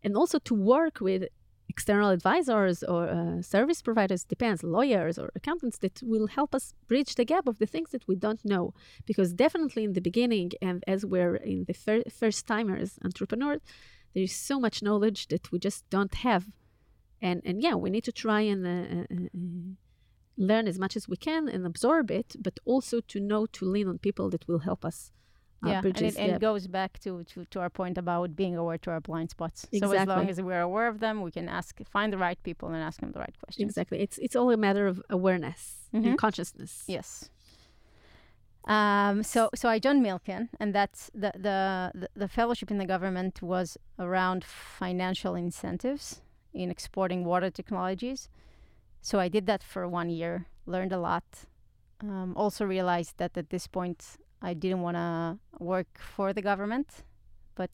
[0.03, 1.23] and also to work with
[1.67, 7.15] external advisors or uh, service providers depends lawyers or accountants that will help us bridge
[7.15, 8.73] the gap of the things that we don't know.
[9.05, 13.61] Because definitely in the beginning and as we're in the fir- first timers entrepreneurs
[14.13, 16.43] there is so much knowledge that we just don't have
[17.27, 19.73] and and yeah we need to try and uh, uh, uh,
[20.49, 23.87] learn as much as we can and absorb it but also to know to lean
[23.87, 25.11] on people that will help us
[25.65, 28.55] uh, yeah, and it, and it goes back to, to to our point about being
[28.57, 29.59] aware to our blind spots.
[29.71, 29.97] Exactly.
[29.97, 32.67] So as long as we're aware of them, we can ask, find the right people,
[32.73, 33.69] and ask them the right questions.
[33.69, 35.61] exactly it's it's all a matter of awareness
[35.93, 36.05] Mhm.
[36.05, 37.29] and consciousness Yes.
[38.65, 42.85] Um, so so I joined Milken, and that's the, the the the fellowship in the
[42.95, 46.21] government was around financial incentives
[46.53, 48.29] in exporting water technologies.
[49.01, 51.23] So I did that for one year, learned a lot.
[52.01, 57.03] Um, also realized that at this point I didn't want to work for the government,
[57.55, 57.71] but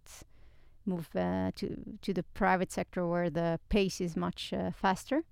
[0.85, 1.67] move uh, to
[2.01, 5.23] to the private sector where the pace is much uh, faster.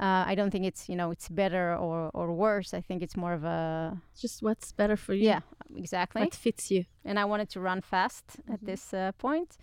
[0.00, 2.72] Uh, I don't think it's you know it's better or, or worse.
[2.78, 5.40] I think it's more of a just what's better for you yeah
[5.76, 6.22] exactly.
[6.22, 8.66] what fits you And I wanted to run fast at Mhm.
[8.66, 9.56] this uh, point.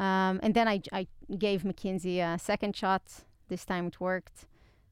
[0.00, 1.06] Um, and then I
[1.38, 3.02] gave McKinsey a second shot.
[3.48, 4.46] This time it worked.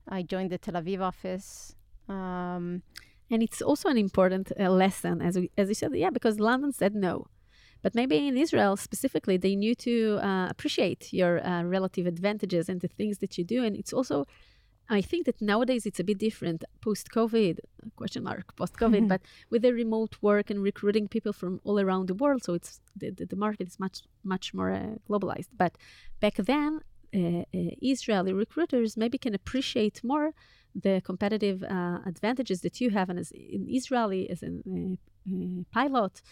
[0.08, 1.74] I joined the Tel Aviv office.
[2.08, 2.82] Um,
[3.30, 6.72] and it's also an important uh, lesson as we, as you said yeah because london
[6.72, 7.26] said no
[7.82, 12.80] but maybe in israel specifically they knew to uh, appreciate your uh, relative advantages and
[12.80, 14.26] the things that you do and it's also
[14.88, 17.58] i think that nowadays it's a bit different post covid
[17.96, 19.20] question mark post covid but
[19.50, 23.10] with the remote work and recruiting people from all around the world so it's the,
[23.10, 25.48] the, the market is much much more uh, globalized.
[25.56, 25.76] But
[26.20, 26.80] back then
[27.14, 27.44] uh, uh,
[27.80, 30.34] israeli recruiters maybe can appreciate more
[30.74, 36.22] the competitive uh, advantages that you have and as an Israeli, as a uh, pilot,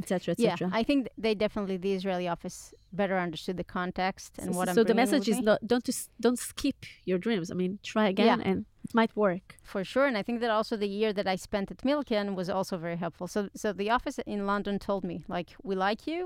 [0.00, 0.56] etc., Yeah.
[0.72, 4.74] I think they definitely the Israeli office better understood the context and so, what I'm
[4.74, 7.50] so the message is not don't just don't skip your dreams.
[7.50, 8.48] I mean, try again, Yeah.
[8.50, 9.46] and it might work.
[9.72, 12.48] for sure and i think that also the year that i spent at milken was
[12.56, 16.20] also very helpful so so the office in london told me like we like you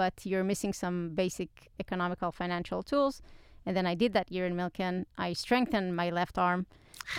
[0.00, 1.50] but you're missing some basic
[1.84, 3.14] economical financial tools
[3.64, 4.94] and then i did that year in milken
[5.26, 6.60] i strengthened my left arm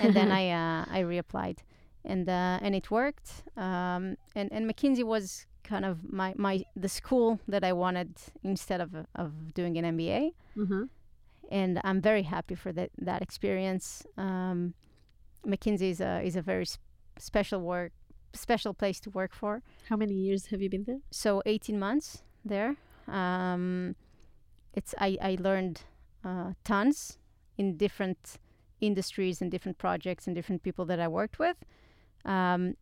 [0.02, 1.58] and then i uh, i reapplied
[2.12, 3.30] and uh, and it worked
[3.66, 4.04] um,
[4.40, 5.26] and and mckinsey was
[5.64, 8.12] kind of my my the school that i wanted
[8.44, 10.84] instead of of doing an mba hmm
[11.52, 14.08] and I'm very happy for that that experience.
[14.18, 14.74] Um,
[15.46, 16.80] McKinsey is a is a very s-
[17.20, 17.92] special work
[18.34, 19.62] special place to work for.
[19.90, 21.02] How many years have you been there?
[21.12, 22.76] So 18 months there.
[23.08, 23.96] Um,
[24.74, 25.84] it's I I learned
[26.24, 27.20] uh, tons
[27.58, 28.40] in different
[28.80, 31.58] industries and different projects and different people that I worked with.
[32.26, 32.76] Um,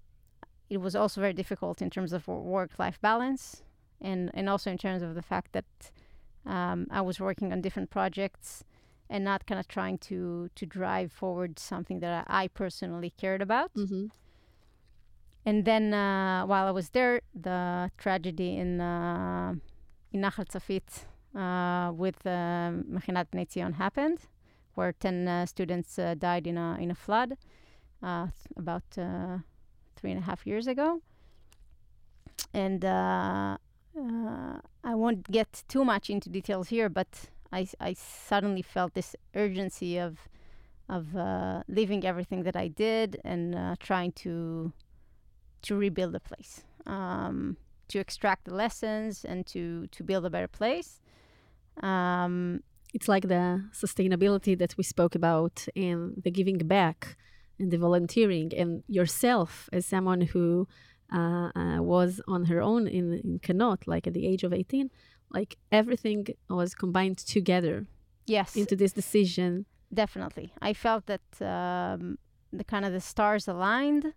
[0.71, 3.61] it was also very difficult in terms of work life balance
[3.99, 5.91] and and also in terms of the fact that
[6.45, 8.63] um, I was working on different projects
[9.09, 13.41] and not kind of trying to to drive forward something that I, I personally cared
[13.41, 13.69] about.
[13.75, 14.05] Mm-hmm.
[15.45, 19.53] And then uh, while I was there, the tragedy in uh,
[20.13, 20.89] in Nachal Tzafit
[21.35, 24.19] uh, with uh, Mechinat Bnei Zion happened,
[24.75, 27.37] where ten uh, students uh, died in a in a flood
[28.01, 29.39] uh, about uh,
[30.01, 31.01] three and a half years ago.
[32.53, 33.57] And uh,
[33.97, 37.29] uh, I won't get too much into details here, but
[37.79, 37.93] I
[38.29, 40.27] suddenly felt this urgency of
[40.89, 44.73] of uh, leaving everything that I did and uh, trying to
[45.61, 47.55] to rebuild the place, um,
[47.87, 50.99] to extract the lessons and to to build a better place.
[51.83, 57.15] Um, It's like the sustainability that we spoke about and the giving back
[57.59, 60.67] and the volunteering and yourself as someone who
[61.13, 64.89] uh, uh, was on her own in, in Kanot, like at the age of 18,
[65.29, 67.85] like everything was combined together
[68.25, 69.65] yes, into this decision.
[69.93, 70.53] definitely.
[70.61, 72.17] I felt that um,
[72.51, 74.13] the kind of the stars aligned,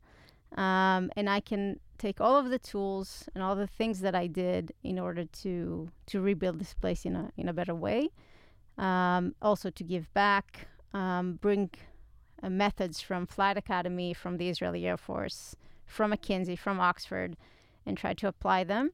[0.56, 4.26] um, and I can take all of the tools and all the things that I
[4.26, 8.10] did in order to to rebuild this place in a in a better way.
[8.76, 11.70] Um, also to give back, um, bring
[12.44, 17.36] uh, methods from Flight Academy, from the Israeli Air Force, from McKinsey, from Oxford,
[17.86, 18.90] and tried to apply them.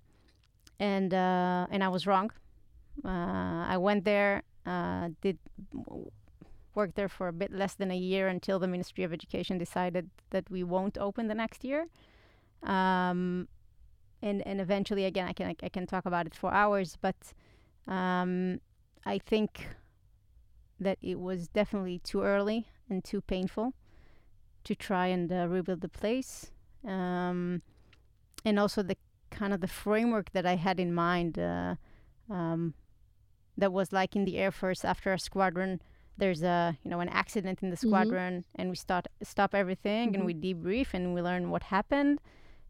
[0.79, 2.31] And uh, and I was wrong.
[3.05, 5.39] Uh, I went there, uh, did
[6.75, 10.09] worked there for a bit less than a year until the Ministry of Education decided
[10.31, 11.87] that we won't open the next year.
[12.63, 13.49] Um,
[14.23, 17.17] and and eventually, again, I can I can talk about it for hours, but
[17.89, 18.61] um,
[19.05, 19.67] I think
[20.79, 23.73] that it was definitely too early and too painful
[24.65, 26.51] to try and uh, rebuild the place,
[26.87, 27.63] um,
[28.45, 28.97] and also the
[29.31, 31.39] kind of the framework that I had in mind.
[31.39, 31.77] Uh,
[32.29, 32.75] um,
[33.57, 35.83] that was like in the Air Force after a squadron
[36.17, 37.87] there's a you know an accident in the Mhm.
[37.89, 40.15] squadron and we start stop everything Mhm.
[40.15, 42.21] and we debrief and we learn what happened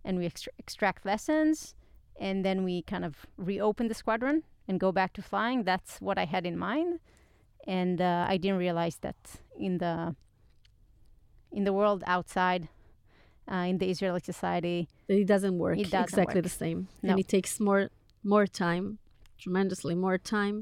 [0.04, 1.74] and we extra- extract lessons
[2.18, 6.16] and then we kind of reopen the squadron and go back to flying that's what
[6.18, 6.98] i had in mind
[7.66, 9.16] and uh, i didn't realize that
[9.58, 10.14] in the
[11.52, 12.68] in the world outside
[13.50, 16.44] uh, in the israeli society it doesn't work It doesn't exactly work.
[16.44, 16.88] the same.
[17.02, 17.10] No.
[17.10, 17.90] And it takes more
[18.22, 18.98] more time,
[19.42, 20.56] tremendously more time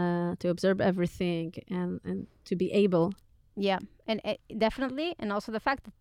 [0.00, 3.06] uh, to observe everything and, and to be able.
[3.56, 4.34] Yeah, and uh,
[4.66, 6.00] definitely, and also the fact that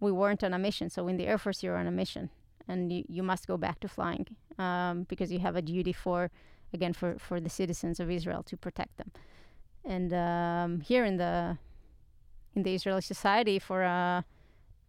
[0.00, 0.88] we weren't on a mission.
[0.90, 2.30] So in the Air Force, you're on a mission,
[2.68, 4.26] and you, you must go back to flying
[4.58, 6.30] um, because you have a duty for,
[6.72, 9.10] again, for for the citizens of Israel to protect them.
[9.86, 11.58] And um, here in the
[12.54, 14.24] in the Israeli society, for a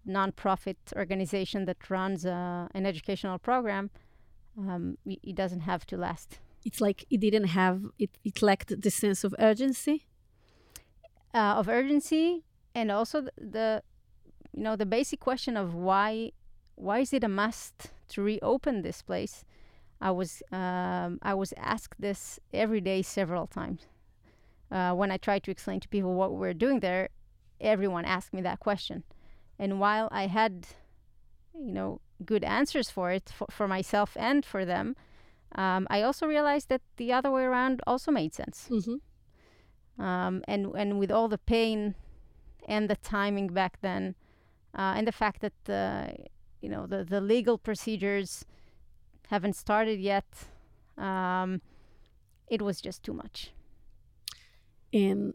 [0.05, 3.89] non-profit organization that runs uh, an educational program,
[4.57, 6.39] um, it doesn't have to last.
[6.65, 10.05] It's like it didn't have, it, it lacked the sense of urgency.
[11.33, 12.43] uh, of urgency
[12.73, 13.83] and also the, the
[14.53, 16.31] you know the basic question of why
[16.75, 19.43] why is it a must to reopen this place
[20.01, 23.85] i was um, i was asked this every day several times
[24.71, 27.09] uh, when i tried to explain to people what we're doing there
[27.59, 29.03] everyone asked me that question
[29.59, 30.67] and while i had
[31.53, 34.95] you know good answers for it for, for myself and for them
[35.55, 40.03] um, i also realized that the other way around also made sense Mm-hmm.
[40.03, 41.95] um, and and with all the pain
[42.67, 44.15] and the timing back then,
[44.77, 46.15] uh, and the fact that the
[46.61, 48.45] you know the the legal procedures
[49.29, 50.25] haven't started yet,
[50.97, 51.61] um,
[52.47, 53.51] it was just too much.
[54.93, 55.33] And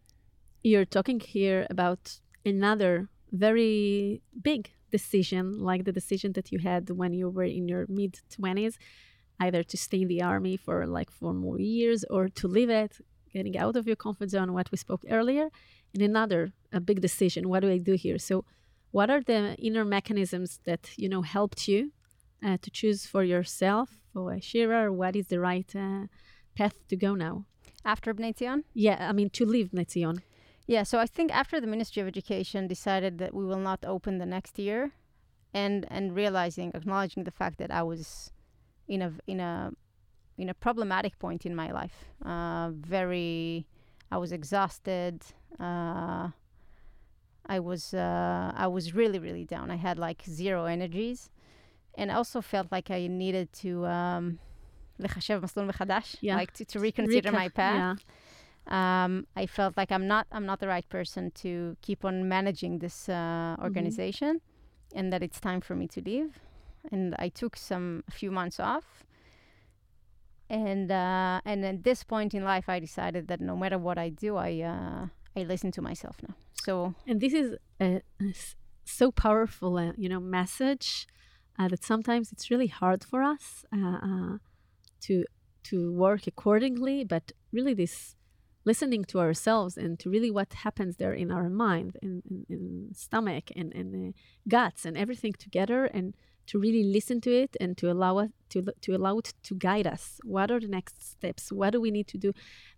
[0.62, 7.12] you're talking here about another very big decision, like the decision that you had when
[7.12, 8.76] you were in your mid 20s,
[9.40, 12.98] either to stay in the army for like four more years or to leave it,
[13.32, 15.48] getting out of your comfort zone, what we spoke earlier,
[15.94, 17.48] and another a big decision.
[17.48, 18.18] What do I do here?
[18.18, 18.44] So,
[18.90, 21.92] what are the inner mechanisms that you know helped you
[22.44, 26.06] uh, to choose for yourself, for Shira, what is the right uh,
[26.54, 27.46] path to go now?
[27.84, 28.62] After Bnei?
[28.74, 30.20] Yeah, I mean to leave Bnei.
[30.66, 34.18] Yeah, so I think after the Ministry of Education decided that we will not open
[34.18, 34.92] the next year,
[35.52, 38.32] and and realizing, acknowledging the fact that I was
[38.86, 39.72] in a in a
[40.38, 43.66] in a problematic point in my life, uh, very,
[44.10, 45.22] I was exhausted.
[45.60, 46.28] Uh,
[47.46, 49.70] I was uh, I was really really down.
[49.70, 51.30] I had like zero energies,
[51.96, 54.38] and I also felt like I needed to um,
[56.20, 56.36] Yeah.
[56.36, 57.98] like to, to reconsider Reca- my path.
[57.98, 59.04] Yeah.
[59.04, 62.78] Um, I felt like I'm not I'm not the right person to keep on managing
[62.78, 64.40] this uh, organization,
[64.94, 66.38] and that it's time for me to leave.
[66.90, 69.04] And I took some a few months off.
[70.48, 74.10] And uh, and at this point in life, I decided that no matter what I
[74.10, 76.34] do, I uh, I listen to myself now.
[76.62, 78.02] So And this is a
[78.84, 81.06] so powerful, uh, you know, message
[81.58, 84.38] uh, that sometimes it's really hard for us uh, uh,
[85.02, 85.24] to
[85.64, 87.04] to work accordingly.
[87.04, 88.16] But really, this
[88.64, 93.50] listening to ourselves and to really what happens there in our mind and, and stomach
[93.56, 94.12] and and uh,
[94.48, 96.14] guts and everything together and
[96.46, 99.86] to really listen to it and to allow it to to allow it to guide
[99.86, 100.20] us.
[100.24, 101.52] What are the next steps?
[101.52, 102.32] What do we need to do?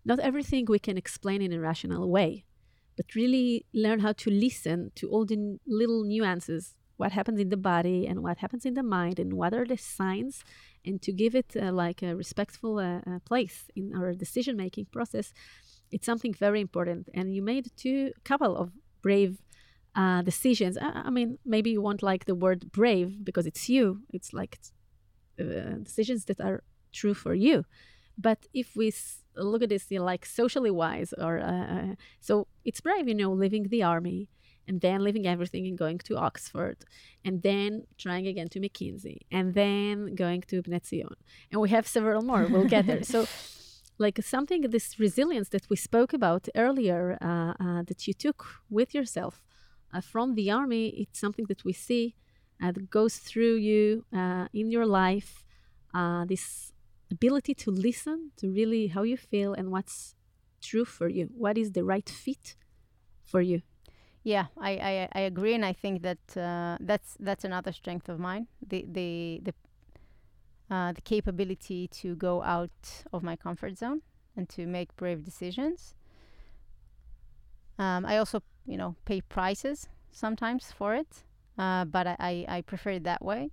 [0.05, 2.45] Not everything we can explain in a rational way
[2.97, 7.49] but really learn how to listen to all the n- little nuances what happens in
[7.49, 10.45] the body and what happens in the mind and what are the signs
[10.85, 14.87] and to give it uh, like a respectful uh, uh, place in our decision making
[14.87, 15.33] process
[15.95, 17.09] it's something very important.
[17.15, 19.39] And you made two couple of brave
[19.95, 20.77] uh, decisions.
[20.77, 24.01] I, I mean maybe you won't like the word brave because it's you.
[24.11, 24.59] It's like
[25.41, 27.65] uh, decisions that are true for you.
[28.19, 28.93] But if we
[29.37, 33.33] look at this you know, like socially wise or uh, so it's brave you know
[33.33, 34.29] leaving the army
[34.67, 36.79] and then leaving everything and going to oxford
[37.25, 41.15] and then trying again to mckinsey and then going to Bnei Zion.
[41.51, 42.47] and we have several more.
[42.47, 43.03] We'll get there.
[43.03, 43.27] So
[43.99, 48.95] like something this resilience that we spoke about earlier uh, uh, that you took with
[48.95, 49.41] yourself
[49.93, 52.15] uh, from the army it's something that we see
[52.63, 55.45] uh, that goes through you uh, in your life
[55.95, 56.73] uh, this
[57.11, 60.15] ability to listen to really how you feel and what's
[60.61, 62.57] true for you what is the right fit
[63.25, 63.63] for you
[64.25, 68.19] Yeah, I, I, I agree, and I think that uh, that's that's another strength of
[68.19, 68.47] mine.
[68.67, 69.55] The the the
[70.71, 74.03] uh, the capability to go out of my comfort zone
[74.37, 75.95] and to make brave decisions.
[77.79, 81.25] Um, I also, you know, pay prices sometimes for it,
[81.59, 83.51] uh, but I, I, I prefer it that way.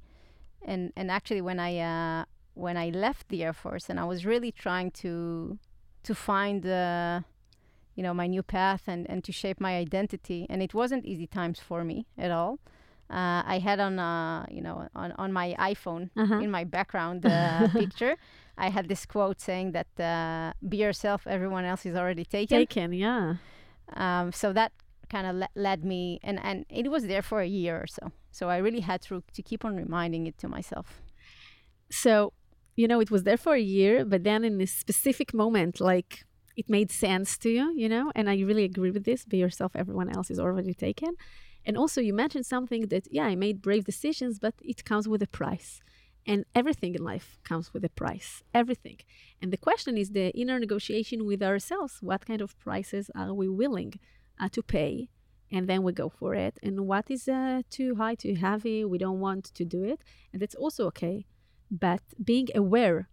[0.64, 4.26] And and actually, when I uh, when I left the Air Force and I was
[4.26, 5.60] really trying to
[6.04, 7.22] to find uh,
[7.96, 10.46] you know my new path and, and to shape my identity.
[10.50, 12.60] And it wasn't easy times for me at all.
[13.10, 16.40] Uh, i had on uh, you know on, on my iphone Uh-huh.
[16.46, 18.16] in my background uh, picture
[18.66, 22.58] i had this quote saying that uh, be yourself everyone else is already taken.
[22.60, 23.36] Taken yeah.
[24.04, 24.72] Um, so that
[25.10, 28.04] kind of le- led me and, and it was there for a year or so.
[28.38, 30.88] So i really had to, to keep on reminding it to myself.
[31.90, 32.32] So
[32.78, 36.24] you know it was there for a year but then in a specific moment like
[36.56, 39.72] it made sense to you you know and i really agree with this be yourself
[39.76, 41.16] everyone else is already taken.
[41.64, 45.22] And also you mentioned something that yeah i made brave decisions but it comes with
[45.22, 45.82] a price.
[46.28, 48.98] And everything in life comes with a price everything.
[49.42, 51.98] And the question is the inner negotiation with ourselves.
[52.02, 53.94] What kind of prices are we willing
[54.40, 55.10] uh, to pay?
[55.52, 56.58] And then we go for it.
[56.64, 58.86] And what is uh, too high too heavy?
[58.86, 60.00] We don't want to do it.
[60.32, 61.26] And that's also okay.
[61.70, 63.10] But being aware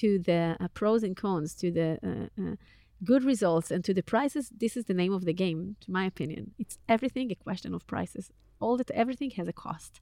[0.00, 2.56] to the uh, pros and cons to the uh, uh,
[3.04, 6.04] good results and to the prices this is the name of the game to my
[6.04, 6.52] opinion.
[6.58, 8.30] It's everything a question of prices.
[8.60, 10.00] All that everything has a cost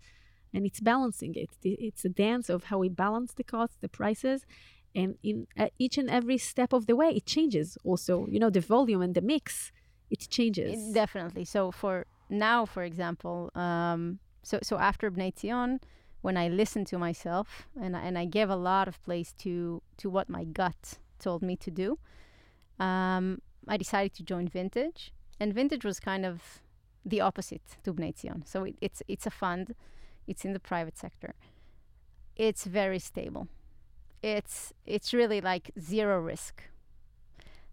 [0.55, 1.51] and it's balancing it.
[1.63, 4.47] It's a dance of how we balance the costs the prices
[4.95, 8.27] and in uh, each and every step of the way it changes also.
[8.29, 9.73] You know the volume and the mix
[10.11, 10.73] it changes.
[10.89, 11.45] It- Definitely.
[11.45, 15.79] So for now, for example, um, so so after Bnei
[16.23, 20.09] when I listened to myself and and I gave a lot of place to to
[20.11, 21.99] what my gut told me to do,
[22.79, 26.63] um, I decided to join Vintage, and Vintage was kind of
[27.05, 28.47] the opposite to Bnei.
[28.47, 29.75] So it, it's it's a fund,
[30.27, 31.35] it's in the private sector,
[32.37, 33.49] it's very stable,
[34.23, 36.63] it's it's really like zero risk.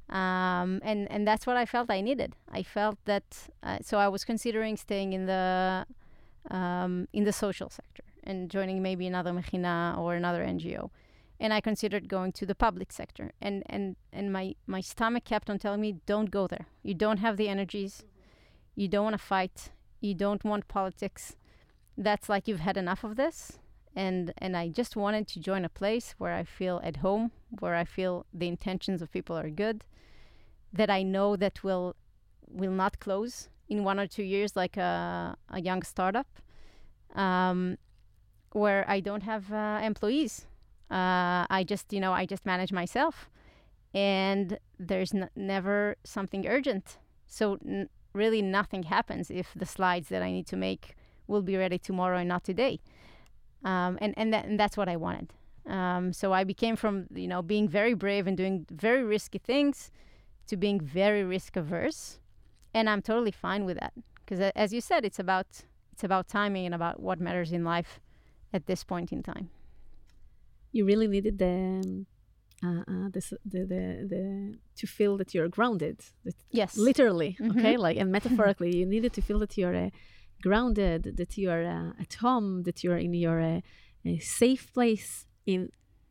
[0.09, 2.35] Um, and and that's what I felt I needed.
[2.51, 5.85] I felt that uh, so I was considering staying in the
[6.51, 10.89] um, in the social sector and joining maybe another mechina or another NGO.
[11.39, 13.31] And I considered going to the public sector.
[13.41, 16.67] And and and my my stomach kept on telling me, don't go there.
[16.83, 18.03] You don't have the energies.
[18.75, 19.71] You don't want to fight.
[19.99, 21.35] You don't want politics.
[21.97, 23.59] That's like you've had enough of this.
[23.95, 27.75] And and I just wanted to join a place where I feel at home, where
[27.75, 29.85] I feel the intentions of people are good,
[30.71, 31.95] that I know that will
[32.47, 36.27] will not close in one or two years like a, a young startup
[37.15, 37.77] um,
[38.51, 40.45] where I don't have uh, employees.
[40.91, 43.29] Uh, I just, you know, I just manage myself,
[43.93, 46.97] and there's n- never something urgent.
[47.27, 50.95] So n- really, nothing happens if the slides that I need to make
[51.27, 52.79] will be ready tomorrow and not today.
[53.63, 55.33] Um, and and, that, and that's what I wanted.
[55.65, 59.91] Um, so I became from you know being very brave and doing very risky things
[60.47, 62.19] to being very risk averse,
[62.73, 63.93] and I'm totally fine with that
[64.25, 65.47] because as you said, it's about
[65.93, 67.99] it's about timing and about what matters in life
[68.51, 69.49] at this point in time.
[70.73, 72.05] You really needed the,
[72.61, 76.01] uh, uh, this, the, the, the, to feel that you're grounded.
[76.25, 76.75] That yes.
[76.77, 77.59] Literally, mm-hmm.
[77.59, 77.77] okay?
[77.77, 79.89] Like, and metaphorically, you needed to feel that you're uh,
[80.41, 83.61] grounded, that you're uh, at home, that you're in your uh,
[84.19, 85.69] safe place, in,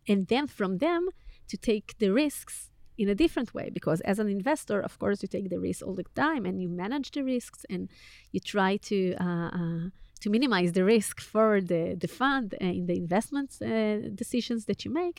[0.08, 1.08] and then from them
[1.48, 5.28] to take the risks in a different way because as an investor of course you
[5.28, 7.88] take the risk all the time and you manage the risks and
[8.32, 9.84] you try to uh, uh,
[10.22, 14.84] to minimize the risk for the, the fund uh, in the investments uh, decisions that
[14.84, 15.18] you make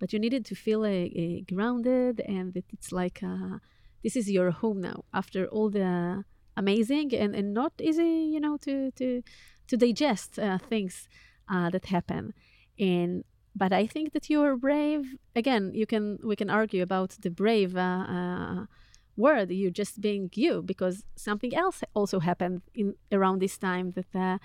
[0.00, 0.82] but you needed to feel
[1.52, 3.56] grounded and that it's like uh,
[4.02, 6.24] this is your home now after all the
[6.56, 9.22] amazing and, and not easy you know to to
[9.68, 11.08] to digest uh, things
[11.74, 12.32] that happen
[12.78, 13.24] and
[13.58, 15.16] but I think that you are brave.
[15.34, 18.66] Again, you can we can argue about the brave uh, uh,
[19.18, 19.50] word.
[19.50, 24.38] You just being you, because something else also happened in around this time that uh,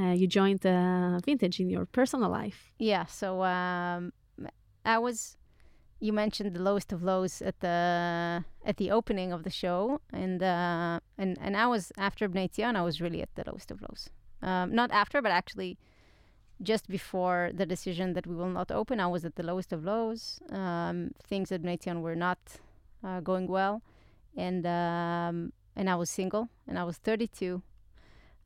[0.00, 2.72] uh you joined uh, Vintage in your personal life.
[2.78, 3.06] Yeah.
[3.06, 4.12] So um,
[4.84, 5.36] I was.
[5.98, 10.42] You mentioned the lowest of lows at the at the opening of the show, and
[10.42, 14.10] uh, and and I was after Bnei I was really at the lowest of lows.
[14.42, 15.78] Um, not after, but actually
[16.62, 19.84] just before the decision that we will not open, I was at the lowest of
[19.84, 20.40] lows.
[20.50, 22.38] Um, things at Bnei were not
[23.04, 23.82] uh, going well,
[24.36, 27.62] and um, and I was single, and I was 32,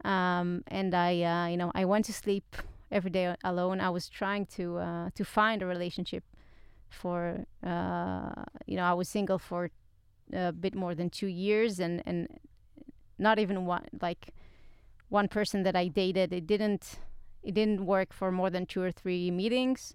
[0.04, 2.56] um, and I uh, you know I went to sleep
[2.90, 3.80] every day alone.
[3.80, 6.24] I was trying to uh, to find a relationship
[6.88, 9.70] for uh, you know I was single for
[10.32, 12.28] a bit more than two years, and and
[13.18, 14.34] not even one like
[15.08, 16.32] one person that I dated.
[16.32, 17.00] It didn't
[17.42, 19.94] it didn't work for more than two or three meetings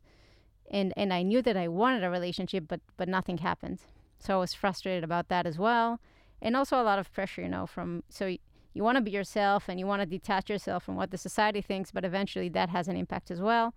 [0.72, 3.80] and and I knew that I wanted a relationship but but nothing happened
[4.20, 5.99] so I was frustrated about that as well.
[6.41, 8.39] And also a lot of pressure you know from so y-
[8.74, 11.61] you want to be yourself and you want to detach yourself from what the society
[11.61, 13.74] thinks but eventually that has an impact as well.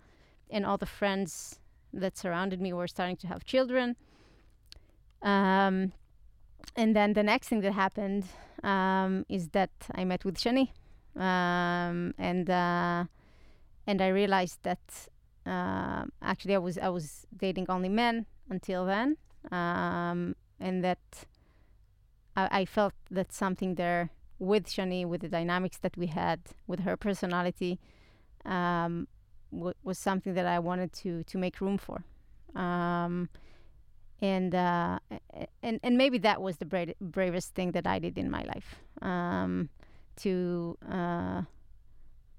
[0.51, 1.61] And all the friends
[1.93, 3.97] that surrounded me were starting to have children.
[5.23, 5.93] Um,
[6.77, 8.25] and then the next thing that happened
[8.63, 10.69] um, is that I met with Shani.
[11.17, 13.05] Um, and uh,
[13.87, 15.09] and I realized that
[15.47, 19.17] uh, actually I was I was dating only men until then,
[19.51, 20.99] um, and that
[22.37, 26.81] I, I, felt that something there with Shani, with the dynamics that we had, with
[26.81, 27.79] her personality,
[28.45, 29.09] um,
[29.53, 32.05] w- was something that I wanted to to make room for.
[32.55, 33.29] Um,
[34.21, 34.99] and uh,
[35.63, 38.77] and and maybe that was the bra- bravest thing that I did in my life
[39.03, 39.69] um,
[40.17, 41.43] to uh,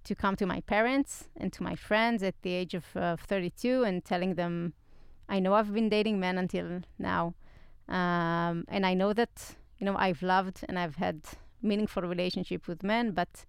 [0.03, 3.84] to come to my parents and to my friends at the age of uh, 32
[3.84, 4.74] and telling them,
[5.30, 7.36] I know I've been dating men until now.
[7.88, 11.21] Um, and I know that, you know, I've loved and I've had
[11.61, 13.45] meaningful relationship with men, but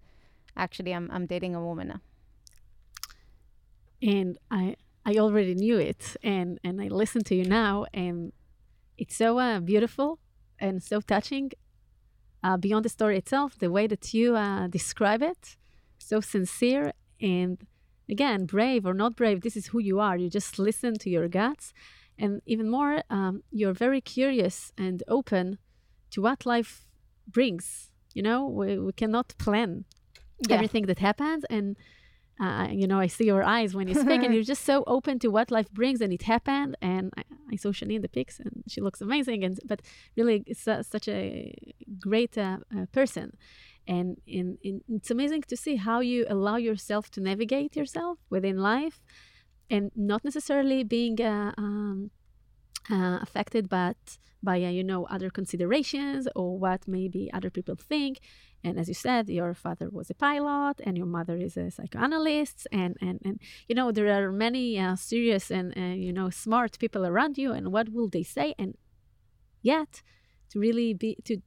[0.55, 2.01] actually I'm, I'm dating a woman now.
[4.01, 4.75] And I,
[5.05, 8.31] I already knew it and, and I listen to you now and
[8.97, 10.19] it's so uh, beautiful
[10.59, 11.51] and so touching
[12.43, 15.57] uh, beyond the story itself, the way that you uh, describe it
[15.97, 17.65] so sincere and
[18.11, 21.27] again brave or not brave this is who you are you just listen to your
[21.27, 21.73] guts
[22.17, 25.57] and even more um, you're very curious and open
[26.11, 26.85] to what life
[27.27, 29.85] brings you know we, we cannot plan
[30.47, 30.55] yeah.
[30.55, 31.77] everything that happens and
[32.41, 35.19] uh, you know, I see your eyes when you speak, and you're just so open
[35.19, 36.75] to what life brings, and it happened.
[36.81, 39.43] And I, I saw Shani in the pics, and she looks amazing.
[39.43, 39.81] And but
[40.17, 41.53] really, it's uh, such a
[41.99, 43.37] great uh, uh person
[43.91, 48.57] and in, in, it's amazing to see how you allow yourself to navigate yourself within
[48.57, 49.01] life
[49.69, 52.09] and not necessarily being uh, um,
[52.89, 53.97] uh, affected but
[54.41, 58.19] by uh, you know other considerations or what maybe other people think.
[58.63, 62.67] And as you said your father was a pilot and your mother is a psychoanalyst
[62.71, 66.79] and and, and you know there are many uh, serious and uh, you know smart
[66.79, 68.55] people around you and what will they say?
[68.57, 68.77] And
[69.61, 70.01] yet
[70.51, 71.41] to really be to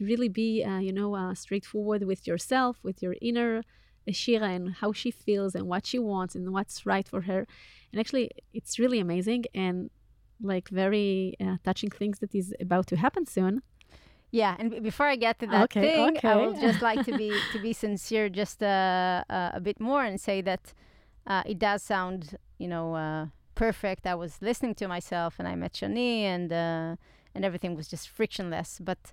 [0.00, 3.62] to really be uh, you know uh, straightforward with yourself with your inner
[4.10, 7.46] Shira and how she feels and what she wants and what's right for her
[7.92, 9.90] and actually it's really amazing and
[10.42, 13.62] like very uh, touching things that is about to happen soon
[14.30, 17.12] Yeah, and b- before I get to that Okay, thing, I would just like to
[17.12, 20.72] be to be sincere just uh, uh, a bit more and say that
[21.26, 24.06] uh, it does sound, you know, uh, perfect.
[24.06, 26.96] I was listening to myself, and I met Shani, and uh,
[27.34, 28.80] and everything was just frictionless.
[28.82, 29.12] But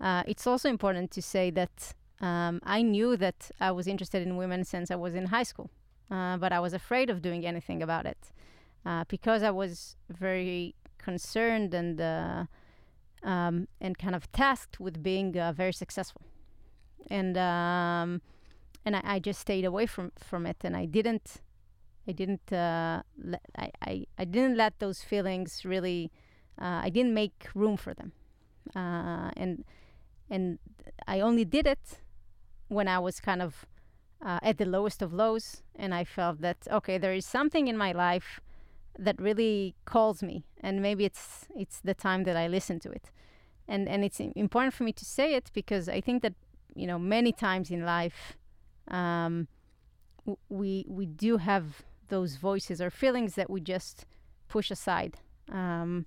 [0.00, 4.36] uh, it's also important to say that um, I knew that I was interested in
[4.36, 5.70] women since I was in high school,
[6.10, 8.32] uh, but I was afraid of doing anything about it
[8.86, 12.00] uh, because I was very concerned and.
[12.00, 12.44] Uh,
[13.22, 16.22] um, and kind of tasked with being uh, very successful.
[17.08, 18.20] And um,
[18.84, 21.40] and I, I just stayed away from, from it, and I didn't,
[22.08, 26.10] I didn't, uh, let, I, I, I didn't let those feelings really,
[26.58, 28.12] I didn't make room for them,
[28.74, 29.64] and
[30.32, 30.58] and
[31.06, 32.00] I only did it
[32.68, 33.66] when I was kind of
[34.24, 37.76] uh, at the lowest of lows, and I felt that okay, there is something in
[37.76, 38.40] my life
[38.98, 40.44] that really calls me.
[40.60, 43.10] And maybe it's it's the time that I listen to it.
[43.68, 46.34] And and it's important for me to say it because I think that
[46.74, 48.36] you know many times in life
[48.88, 49.48] um,
[50.48, 54.06] we we do have those voices or feelings that we just
[54.48, 55.18] push aside.
[55.50, 56.06] Um,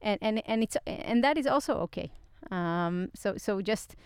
[0.00, 2.12] and and and it's and that is also okay
[2.50, 3.96] um, so so just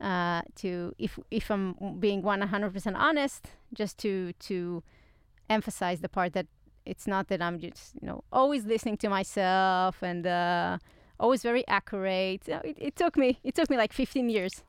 [0.00, 4.82] uh, to if if I'm being 100% honest just to to
[5.50, 6.46] emphasize the part that
[6.86, 10.78] it's not that I'm just you know always listening to myself and uh,
[11.18, 12.48] always very accurate.
[12.48, 14.62] It, it took me it took me like 15 years.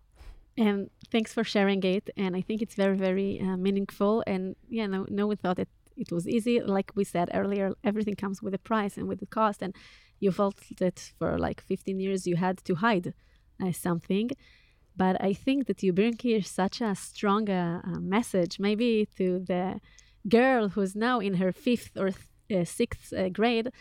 [0.57, 4.87] and thanks for sharing it and i think it's very very uh, meaningful and yeah
[4.87, 5.67] no, no one thought it
[5.97, 9.25] it was easy like we said earlier everything comes with a price and with a
[9.25, 9.75] cost and
[10.19, 13.13] you felt that for like 15 years you had to hide
[13.63, 14.31] uh, something.
[14.97, 19.39] But i think that you bring here such a strong uh, uh, message maybe to
[19.39, 19.81] the
[20.27, 23.71] girl who's now in her fifth or th- uh, sixth uh, grade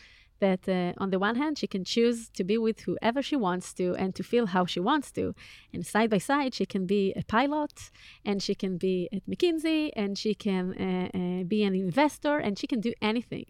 [0.40, 3.72] that uh, on the one hand she can choose to be with whoever she wants
[3.72, 5.34] to and to feel how she wants to.
[5.72, 7.90] And side by side she can be a pilot
[8.24, 12.58] and she can be at mckinsey and she can uh, uh, be an investor and
[12.58, 13.46] she can do anything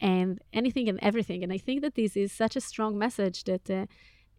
[0.00, 1.42] and anything and everything.
[1.42, 3.86] And i think that this is such a strong message that uh,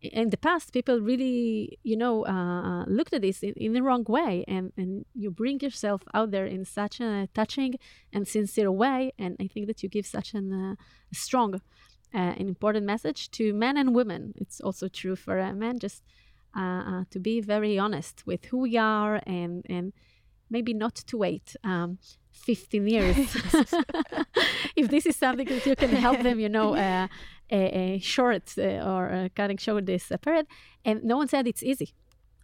[0.02, 4.06] in the past people really you know uh, looked at this in, in the wrong
[4.08, 4.46] way.
[4.48, 7.76] And, and you bring yourself out there in such a touching
[8.14, 9.12] and sincere way.
[9.18, 10.76] And i think that you give such an uh,
[11.12, 11.62] strong
[12.14, 14.34] uh, an important message to men and women.
[14.38, 16.04] It's also true for uh, men just
[16.56, 19.94] uh, uh, to be very honest with who we are and and
[20.50, 21.56] maybe not to wait.
[21.64, 22.00] Um,
[22.38, 23.18] 15 years.
[24.76, 27.08] If this is something that you can help them you know uh,
[27.50, 27.62] a,
[27.96, 30.48] a short uh, or uh, cutting short this uh, period
[30.86, 31.94] and no one said it's easy.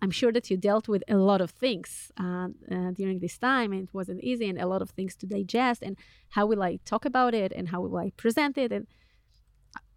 [0.02, 3.72] I'm sure that you dealt with a lot of things uh, uh, during this time
[3.72, 5.96] and it wasn't easy and a lot of things to digest and
[6.36, 8.86] how will i talk about it and how will i present it and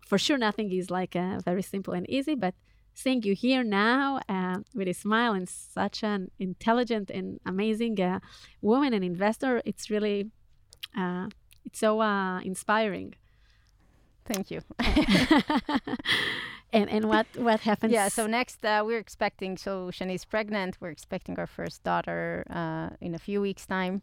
[0.06, 2.54] for sure nothing is like uh, very simple and easy but
[3.02, 8.18] seeing you here now uh, with a smile and such an intelligent and amazing uh,
[8.60, 10.30] woman and investor it's really
[10.98, 11.26] uh,
[11.64, 13.14] it's so uh, inspiring
[14.26, 14.60] Thank you.
[16.72, 18.08] and and what what happens yeah.
[18.08, 19.56] So next uh, we're expecting.
[19.56, 20.78] So Shani's pregnant.
[20.80, 24.02] We're expecting our first daughter uh, in a few weeks' time,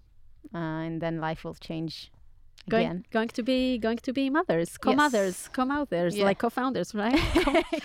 [0.54, 2.12] uh, and then life will change
[2.70, 3.06] going, again.
[3.12, 6.26] going to be going to be mothers co-mothers co-mothers Yeah.
[6.26, 7.20] like co-founders right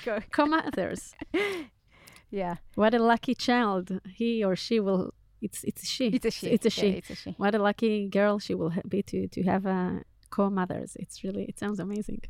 [0.32, 1.14] co-mothers
[2.30, 2.56] yeah.
[2.74, 6.46] what a lucky child he or she will it's it's a she It's a she.
[6.48, 7.30] it's a Yeah, she it's a she.
[7.38, 11.44] what a lucky girl she will ha- be to to have a co-mothers it's really
[11.44, 12.20] it sounds amazing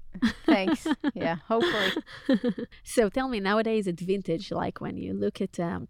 [0.47, 0.87] Thanks.
[1.15, 1.37] yeah.
[1.49, 1.91] Hopefully.
[2.85, 5.89] so tell me nowadays at vintage like when you look at um,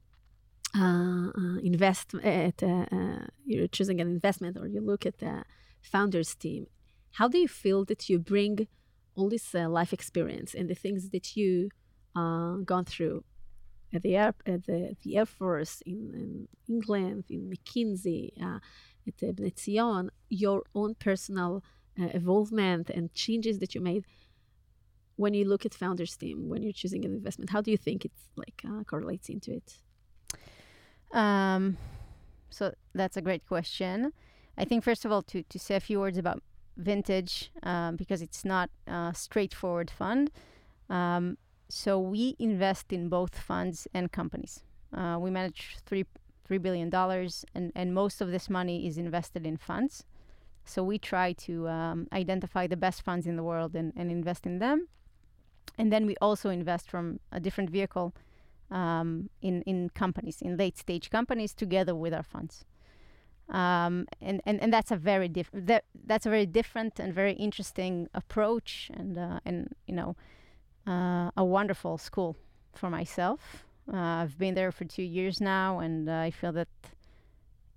[0.76, 5.44] uh, uh, invest at uh, uh, you're choosing an investment or you look at the
[5.82, 6.66] founders team
[7.12, 8.68] how do you feel that you bring
[9.14, 11.70] all this uh, life experience and the things that you
[12.16, 13.24] uh, gone through
[13.92, 18.58] at the air at the, the air force in, in england in mckinsey uh,
[19.06, 21.64] at the Zion, your own personal
[21.98, 24.04] uh, evolvement and changes that you made
[25.16, 28.04] when you look at founders team when you're choosing an investment how do you think
[28.04, 29.78] it like uh, correlates into it
[31.12, 31.76] Um,
[32.50, 34.12] so that's a great question.
[34.58, 36.42] I think first of all to to say a few words about
[36.76, 40.30] vintage um, because it's not a straightforward fund.
[40.90, 41.38] Um,
[41.68, 44.64] so we invest in both funds and companies.
[44.92, 46.04] Uh, we manage three
[46.44, 50.04] three billion dollars, and and most of this money is invested in funds.
[50.64, 54.44] So we try to um, identify the best funds in the world and, and invest
[54.44, 54.88] in them.
[55.78, 58.12] And then we also invest from a different vehicle
[58.70, 62.64] um, in in companies, in late stage companies, together with our funds.
[63.50, 67.32] Um, and, and and that's a very different that, that's a very different and very
[67.32, 70.16] interesting approach, and uh, and you know,
[70.86, 72.36] uh, a wonderful school
[72.74, 73.64] for myself.
[73.90, 76.68] Uh, I've been there for two years now, and I feel that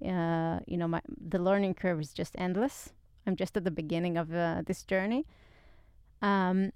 [0.05, 2.91] uh, you know my the learning curve is just endless.
[3.25, 5.25] I'm just at the beginning of uh, this journey,
[6.21, 6.73] um,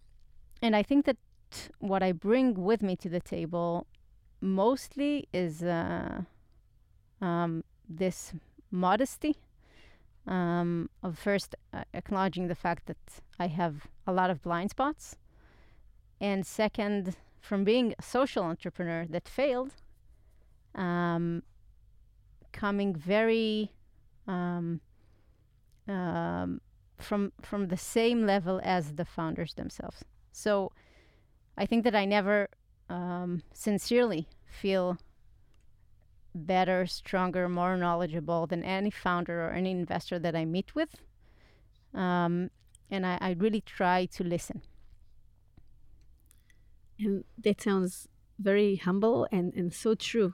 [0.62, 1.18] and I think that
[1.80, 3.88] what I bring with me to the table
[4.42, 6.22] mostly is uh,
[7.22, 8.34] um, this
[8.76, 9.36] modesty
[10.28, 12.98] um, of first uh, acknowledging the fact that
[13.40, 15.18] I have a lot of blind spots,
[16.20, 19.74] and second, from being a social entrepreneur that failed,
[20.74, 21.44] um,
[22.52, 23.72] coming very
[24.28, 24.82] um,
[25.88, 26.62] um,
[26.98, 30.04] from from the same level as the founders themselves.
[30.32, 30.72] So
[31.58, 32.50] I think that I never
[32.90, 34.98] um, sincerely feel
[36.36, 40.90] better, stronger, more knowledgeable than any founder or any investor that I meet with.
[41.94, 42.52] Um,
[42.92, 44.62] and I, I, really try to listen.
[47.00, 50.34] And that sounds very humble and, and so true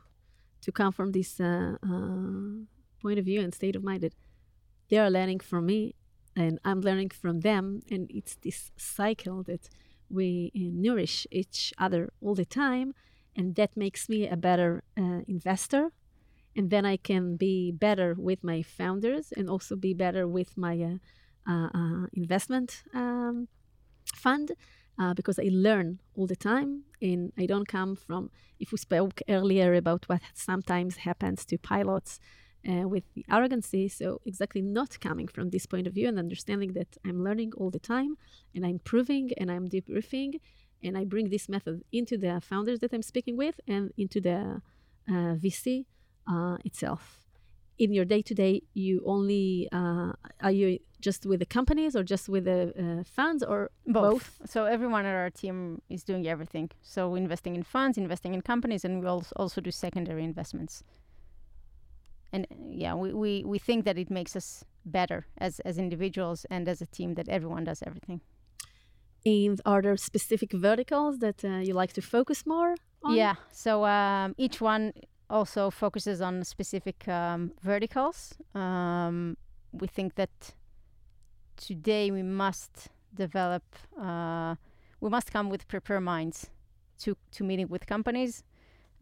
[0.61, 2.65] to come from this uh, uh,
[3.01, 4.15] point of view and state of mind that
[4.89, 5.95] they are learning from me
[6.35, 7.81] and I'm learning from them.
[7.91, 9.69] And it's this cycle that
[10.09, 12.95] we nourish each other all the time
[13.35, 15.91] and that makes me a better uh, investor
[16.55, 20.81] and then i can be better with my founders and also be better with my
[20.81, 23.47] uh, uh, uh investment um,
[24.15, 24.51] fund
[24.99, 28.29] uh, because i learn all the time and i don't come from
[28.59, 32.19] if we spoke earlier about what sometimes happens to pilots
[32.67, 33.87] uh, with the arrogancy.
[33.87, 37.71] So, exactly not coming from this point of view and understanding that I'm learning all
[37.71, 38.17] the time
[38.53, 40.39] and I'm improving and I'm debriefing
[40.83, 44.61] and I bring this method into the founders that I'm speaking with and into the
[45.07, 45.85] uh, VC
[46.27, 47.25] uh, itself.
[47.77, 50.11] In your day to day, you only uh,
[50.41, 54.37] are you just with the companies or just with the uh, funds or both.
[54.39, 54.49] both?
[54.49, 56.69] So everyone at our team is doing everything.
[56.83, 60.83] So investing in funds, investing in companies, and we also do secondary investments.
[62.31, 66.67] And yeah, we, we, we think that it makes us better as, as individuals and
[66.67, 68.21] as a team that everyone does everything.
[69.25, 73.15] And are there specific verticals that uh, you like to focus more on?
[73.15, 73.35] Yeah.
[73.51, 74.93] So um, each one
[75.29, 78.33] also focuses on specific um, verticals.
[78.55, 79.37] Um,
[79.71, 80.55] we think that
[81.55, 83.63] today we must develop,
[83.99, 84.55] uh,
[84.99, 86.49] we must come with prepared minds
[86.99, 88.43] to, to meeting with companies.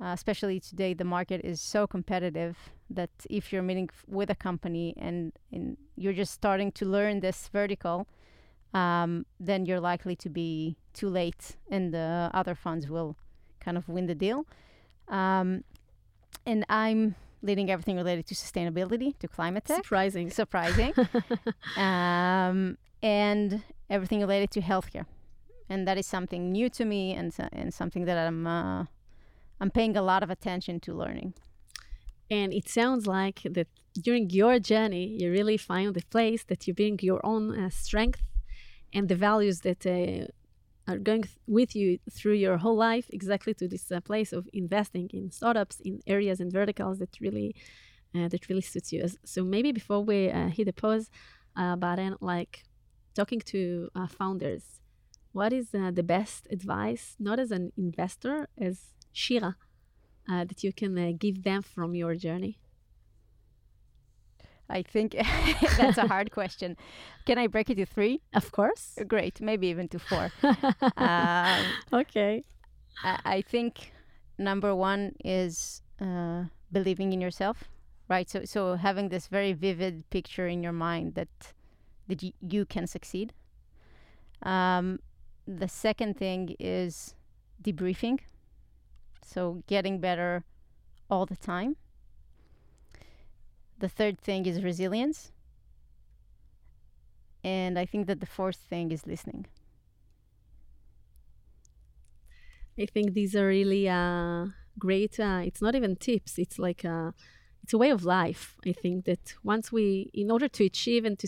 [0.01, 2.57] Uh, especially today, the market is so competitive
[2.89, 7.49] that if you're meeting with a company and, and you're just starting to learn this
[7.51, 8.07] vertical,
[8.73, 13.15] um, then you're likely to be too late and the other funds will
[13.59, 14.45] kind of win the deal.
[15.07, 15.63] Um,
[16.45, 19.77] and I'm leading everything related to sustainability, to climate tech.
[19.77, 20.29] Surprising.
[20.29, 20.93] Surprising.
[21.77, 25.05] um, and everything related to healthcare.
[25.69, 28.85] And that is something new to me and, and something that I'm, uh,
[29.59, 31.33] I'm paying a lot of attention to learning.
[32.31, 33.67] And it sounds like that
[33.99, 38.21] during your journey, you really find the place that you bring your own uh, strength
[38.93, 40.25] and the values that uh,
[40.91, 44.47] are going th- with you through your whole life exactly to this uh, place of
[44.53, 47.55] investing in startups in areas and verticals that really
[48.15, 49.05] uh, that really suits you.
[49.23, 51.11] So maybe before we hit the pause
[51.55, 52.63] uh, button like
[53.13, 54.79] talking to founders
[55.31, 59.55] what is the best advice not as an investor as shira
[60.27, 62.57] that you can give them from your journey
[64.69, 65.15] I think
[65.77, 66.77] that's a hard question.
[67.25, 68.21] Can I break it to three?
[68.33, 68.97] Of course.
[69.07, 69.41] Great.
[69.41, 70.31] Maybe even to four.
[70.97, 72.43] um, okay.
[73.03, 73.91] I, I, think
[74.37, 77.63] number one is uh, believing in yourself,
[78.07, 78.29] right?
[78.29, 81.29] So, so having this very vivid picture in your mind that
[82.07, 83.33] that y- you can succeed.
[84.43, 84.99] Um,
[85.47, 87.15] the second thing is
[87.63, 88.19] debriefing.
[89.23, 90.43] So getting better
[91.09, 91.75] all the time
[93.79, 95.31] the third thing is resilience.
[97.43, 99.45] And I think that the fourth thing is listening.
[102.77, 105.19] I think these are really uh, great.
[105.19, 106.37] Uh, it's not even tips.
[106.37, 107.11] It's like a, uh,
[107.63, 108.55] it's a way of life.
[108.65, 111.27] I think that once we, in order to achieve and to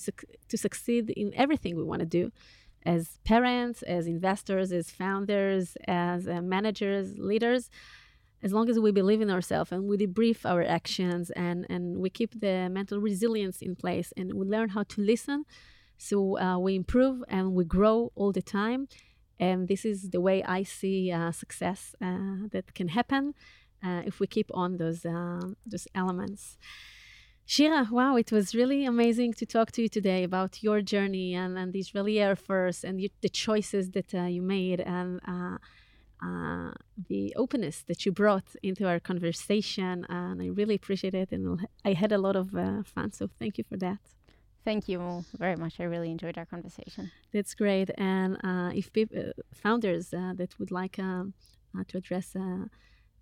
[0.50, 2.32] to succeed in everything we want to do,
[2.86, 7.70] as parents, as investors, as founders, as uh, managers, leaders,
[8.44, 12.10] as long as we believe in ourselves and we debrief our actions and, and we
[12.10, 15.46] keep the mental resilience in place and we learn how to listen.
[15.98, 18.88] So uh, we improve and we grow all the time.
[19.40, 23.34] And this is the way I see uh, success uh, that can happen
[23.84, 26.58] uh, if we keep on those, um, those elements.
[27.46, 31.58] Shira, wow, it was really amazing to talk to you today about your journey and,
[31.58, 35.20] and the Israeli Air Force and the choices that uh, you made and
[36.24, 36.72] uh, uh,
[37.10, 40.06] the openness that you brought into our conversation.
[40.10, 41.32] And I really appreciate it.
[41.32, 43.12] And I had a lot of uh, fun.
[43.12, 44.00] So thank you for that.
[44.64, 45.80] Thank you very much.
[45.80, 47.12] I really enjoyed our conversation.
[47.34, 47.90] That's great.
[47.98, 51.34] And uh, if people, founders uh, that would like um,
[51.88, 52.36] to address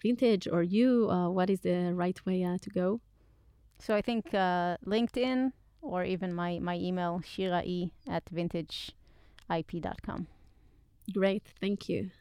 [0.02, 3.00] vintage or you, what is the right way to go?
[3.80, 10.28] So I think uh, LinkedIn or even my, my email, shirae at vintageip.com.
[11.14, 12.12] Great, thank you.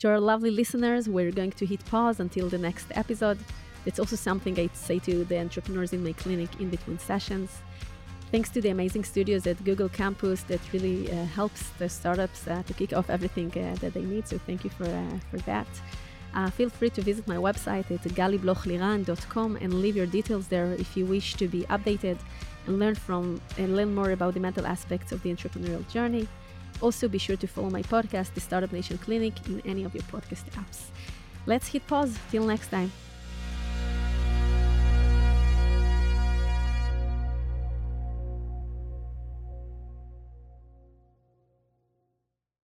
[0.00, 3.38] To our lovely listeners, we're going to hit pause until the next episode.
[3.84, 7.58] It's also something I say to the entrepreneurs in my clinic in between sessions.
[8.30, 12.62] Thanks to the amazing studios at Google Campus that really uh, helps the startups uh,
[12.62, 14.26] to kick off everything uh, that they need.
[14.26, 15.66] So thank you for, uh, for that.
[16.32, 20.96] Uh, feel free to visit my website at galiblochliran.com and leave your details there if
[20.96, 22.16] you wish to be updated
[22.66, 26.26] and learn from and learn more about the mental aspects of the entrepreneurial journey.
[26.80, 30.04] Also, be sure to follow my podcast, The Startup Nation Clinic, in any of your
[30.04, 30.86] podcast apps.
[31.46, 32.16] Let's hit pause.
[32.30, 32.90] Till next time.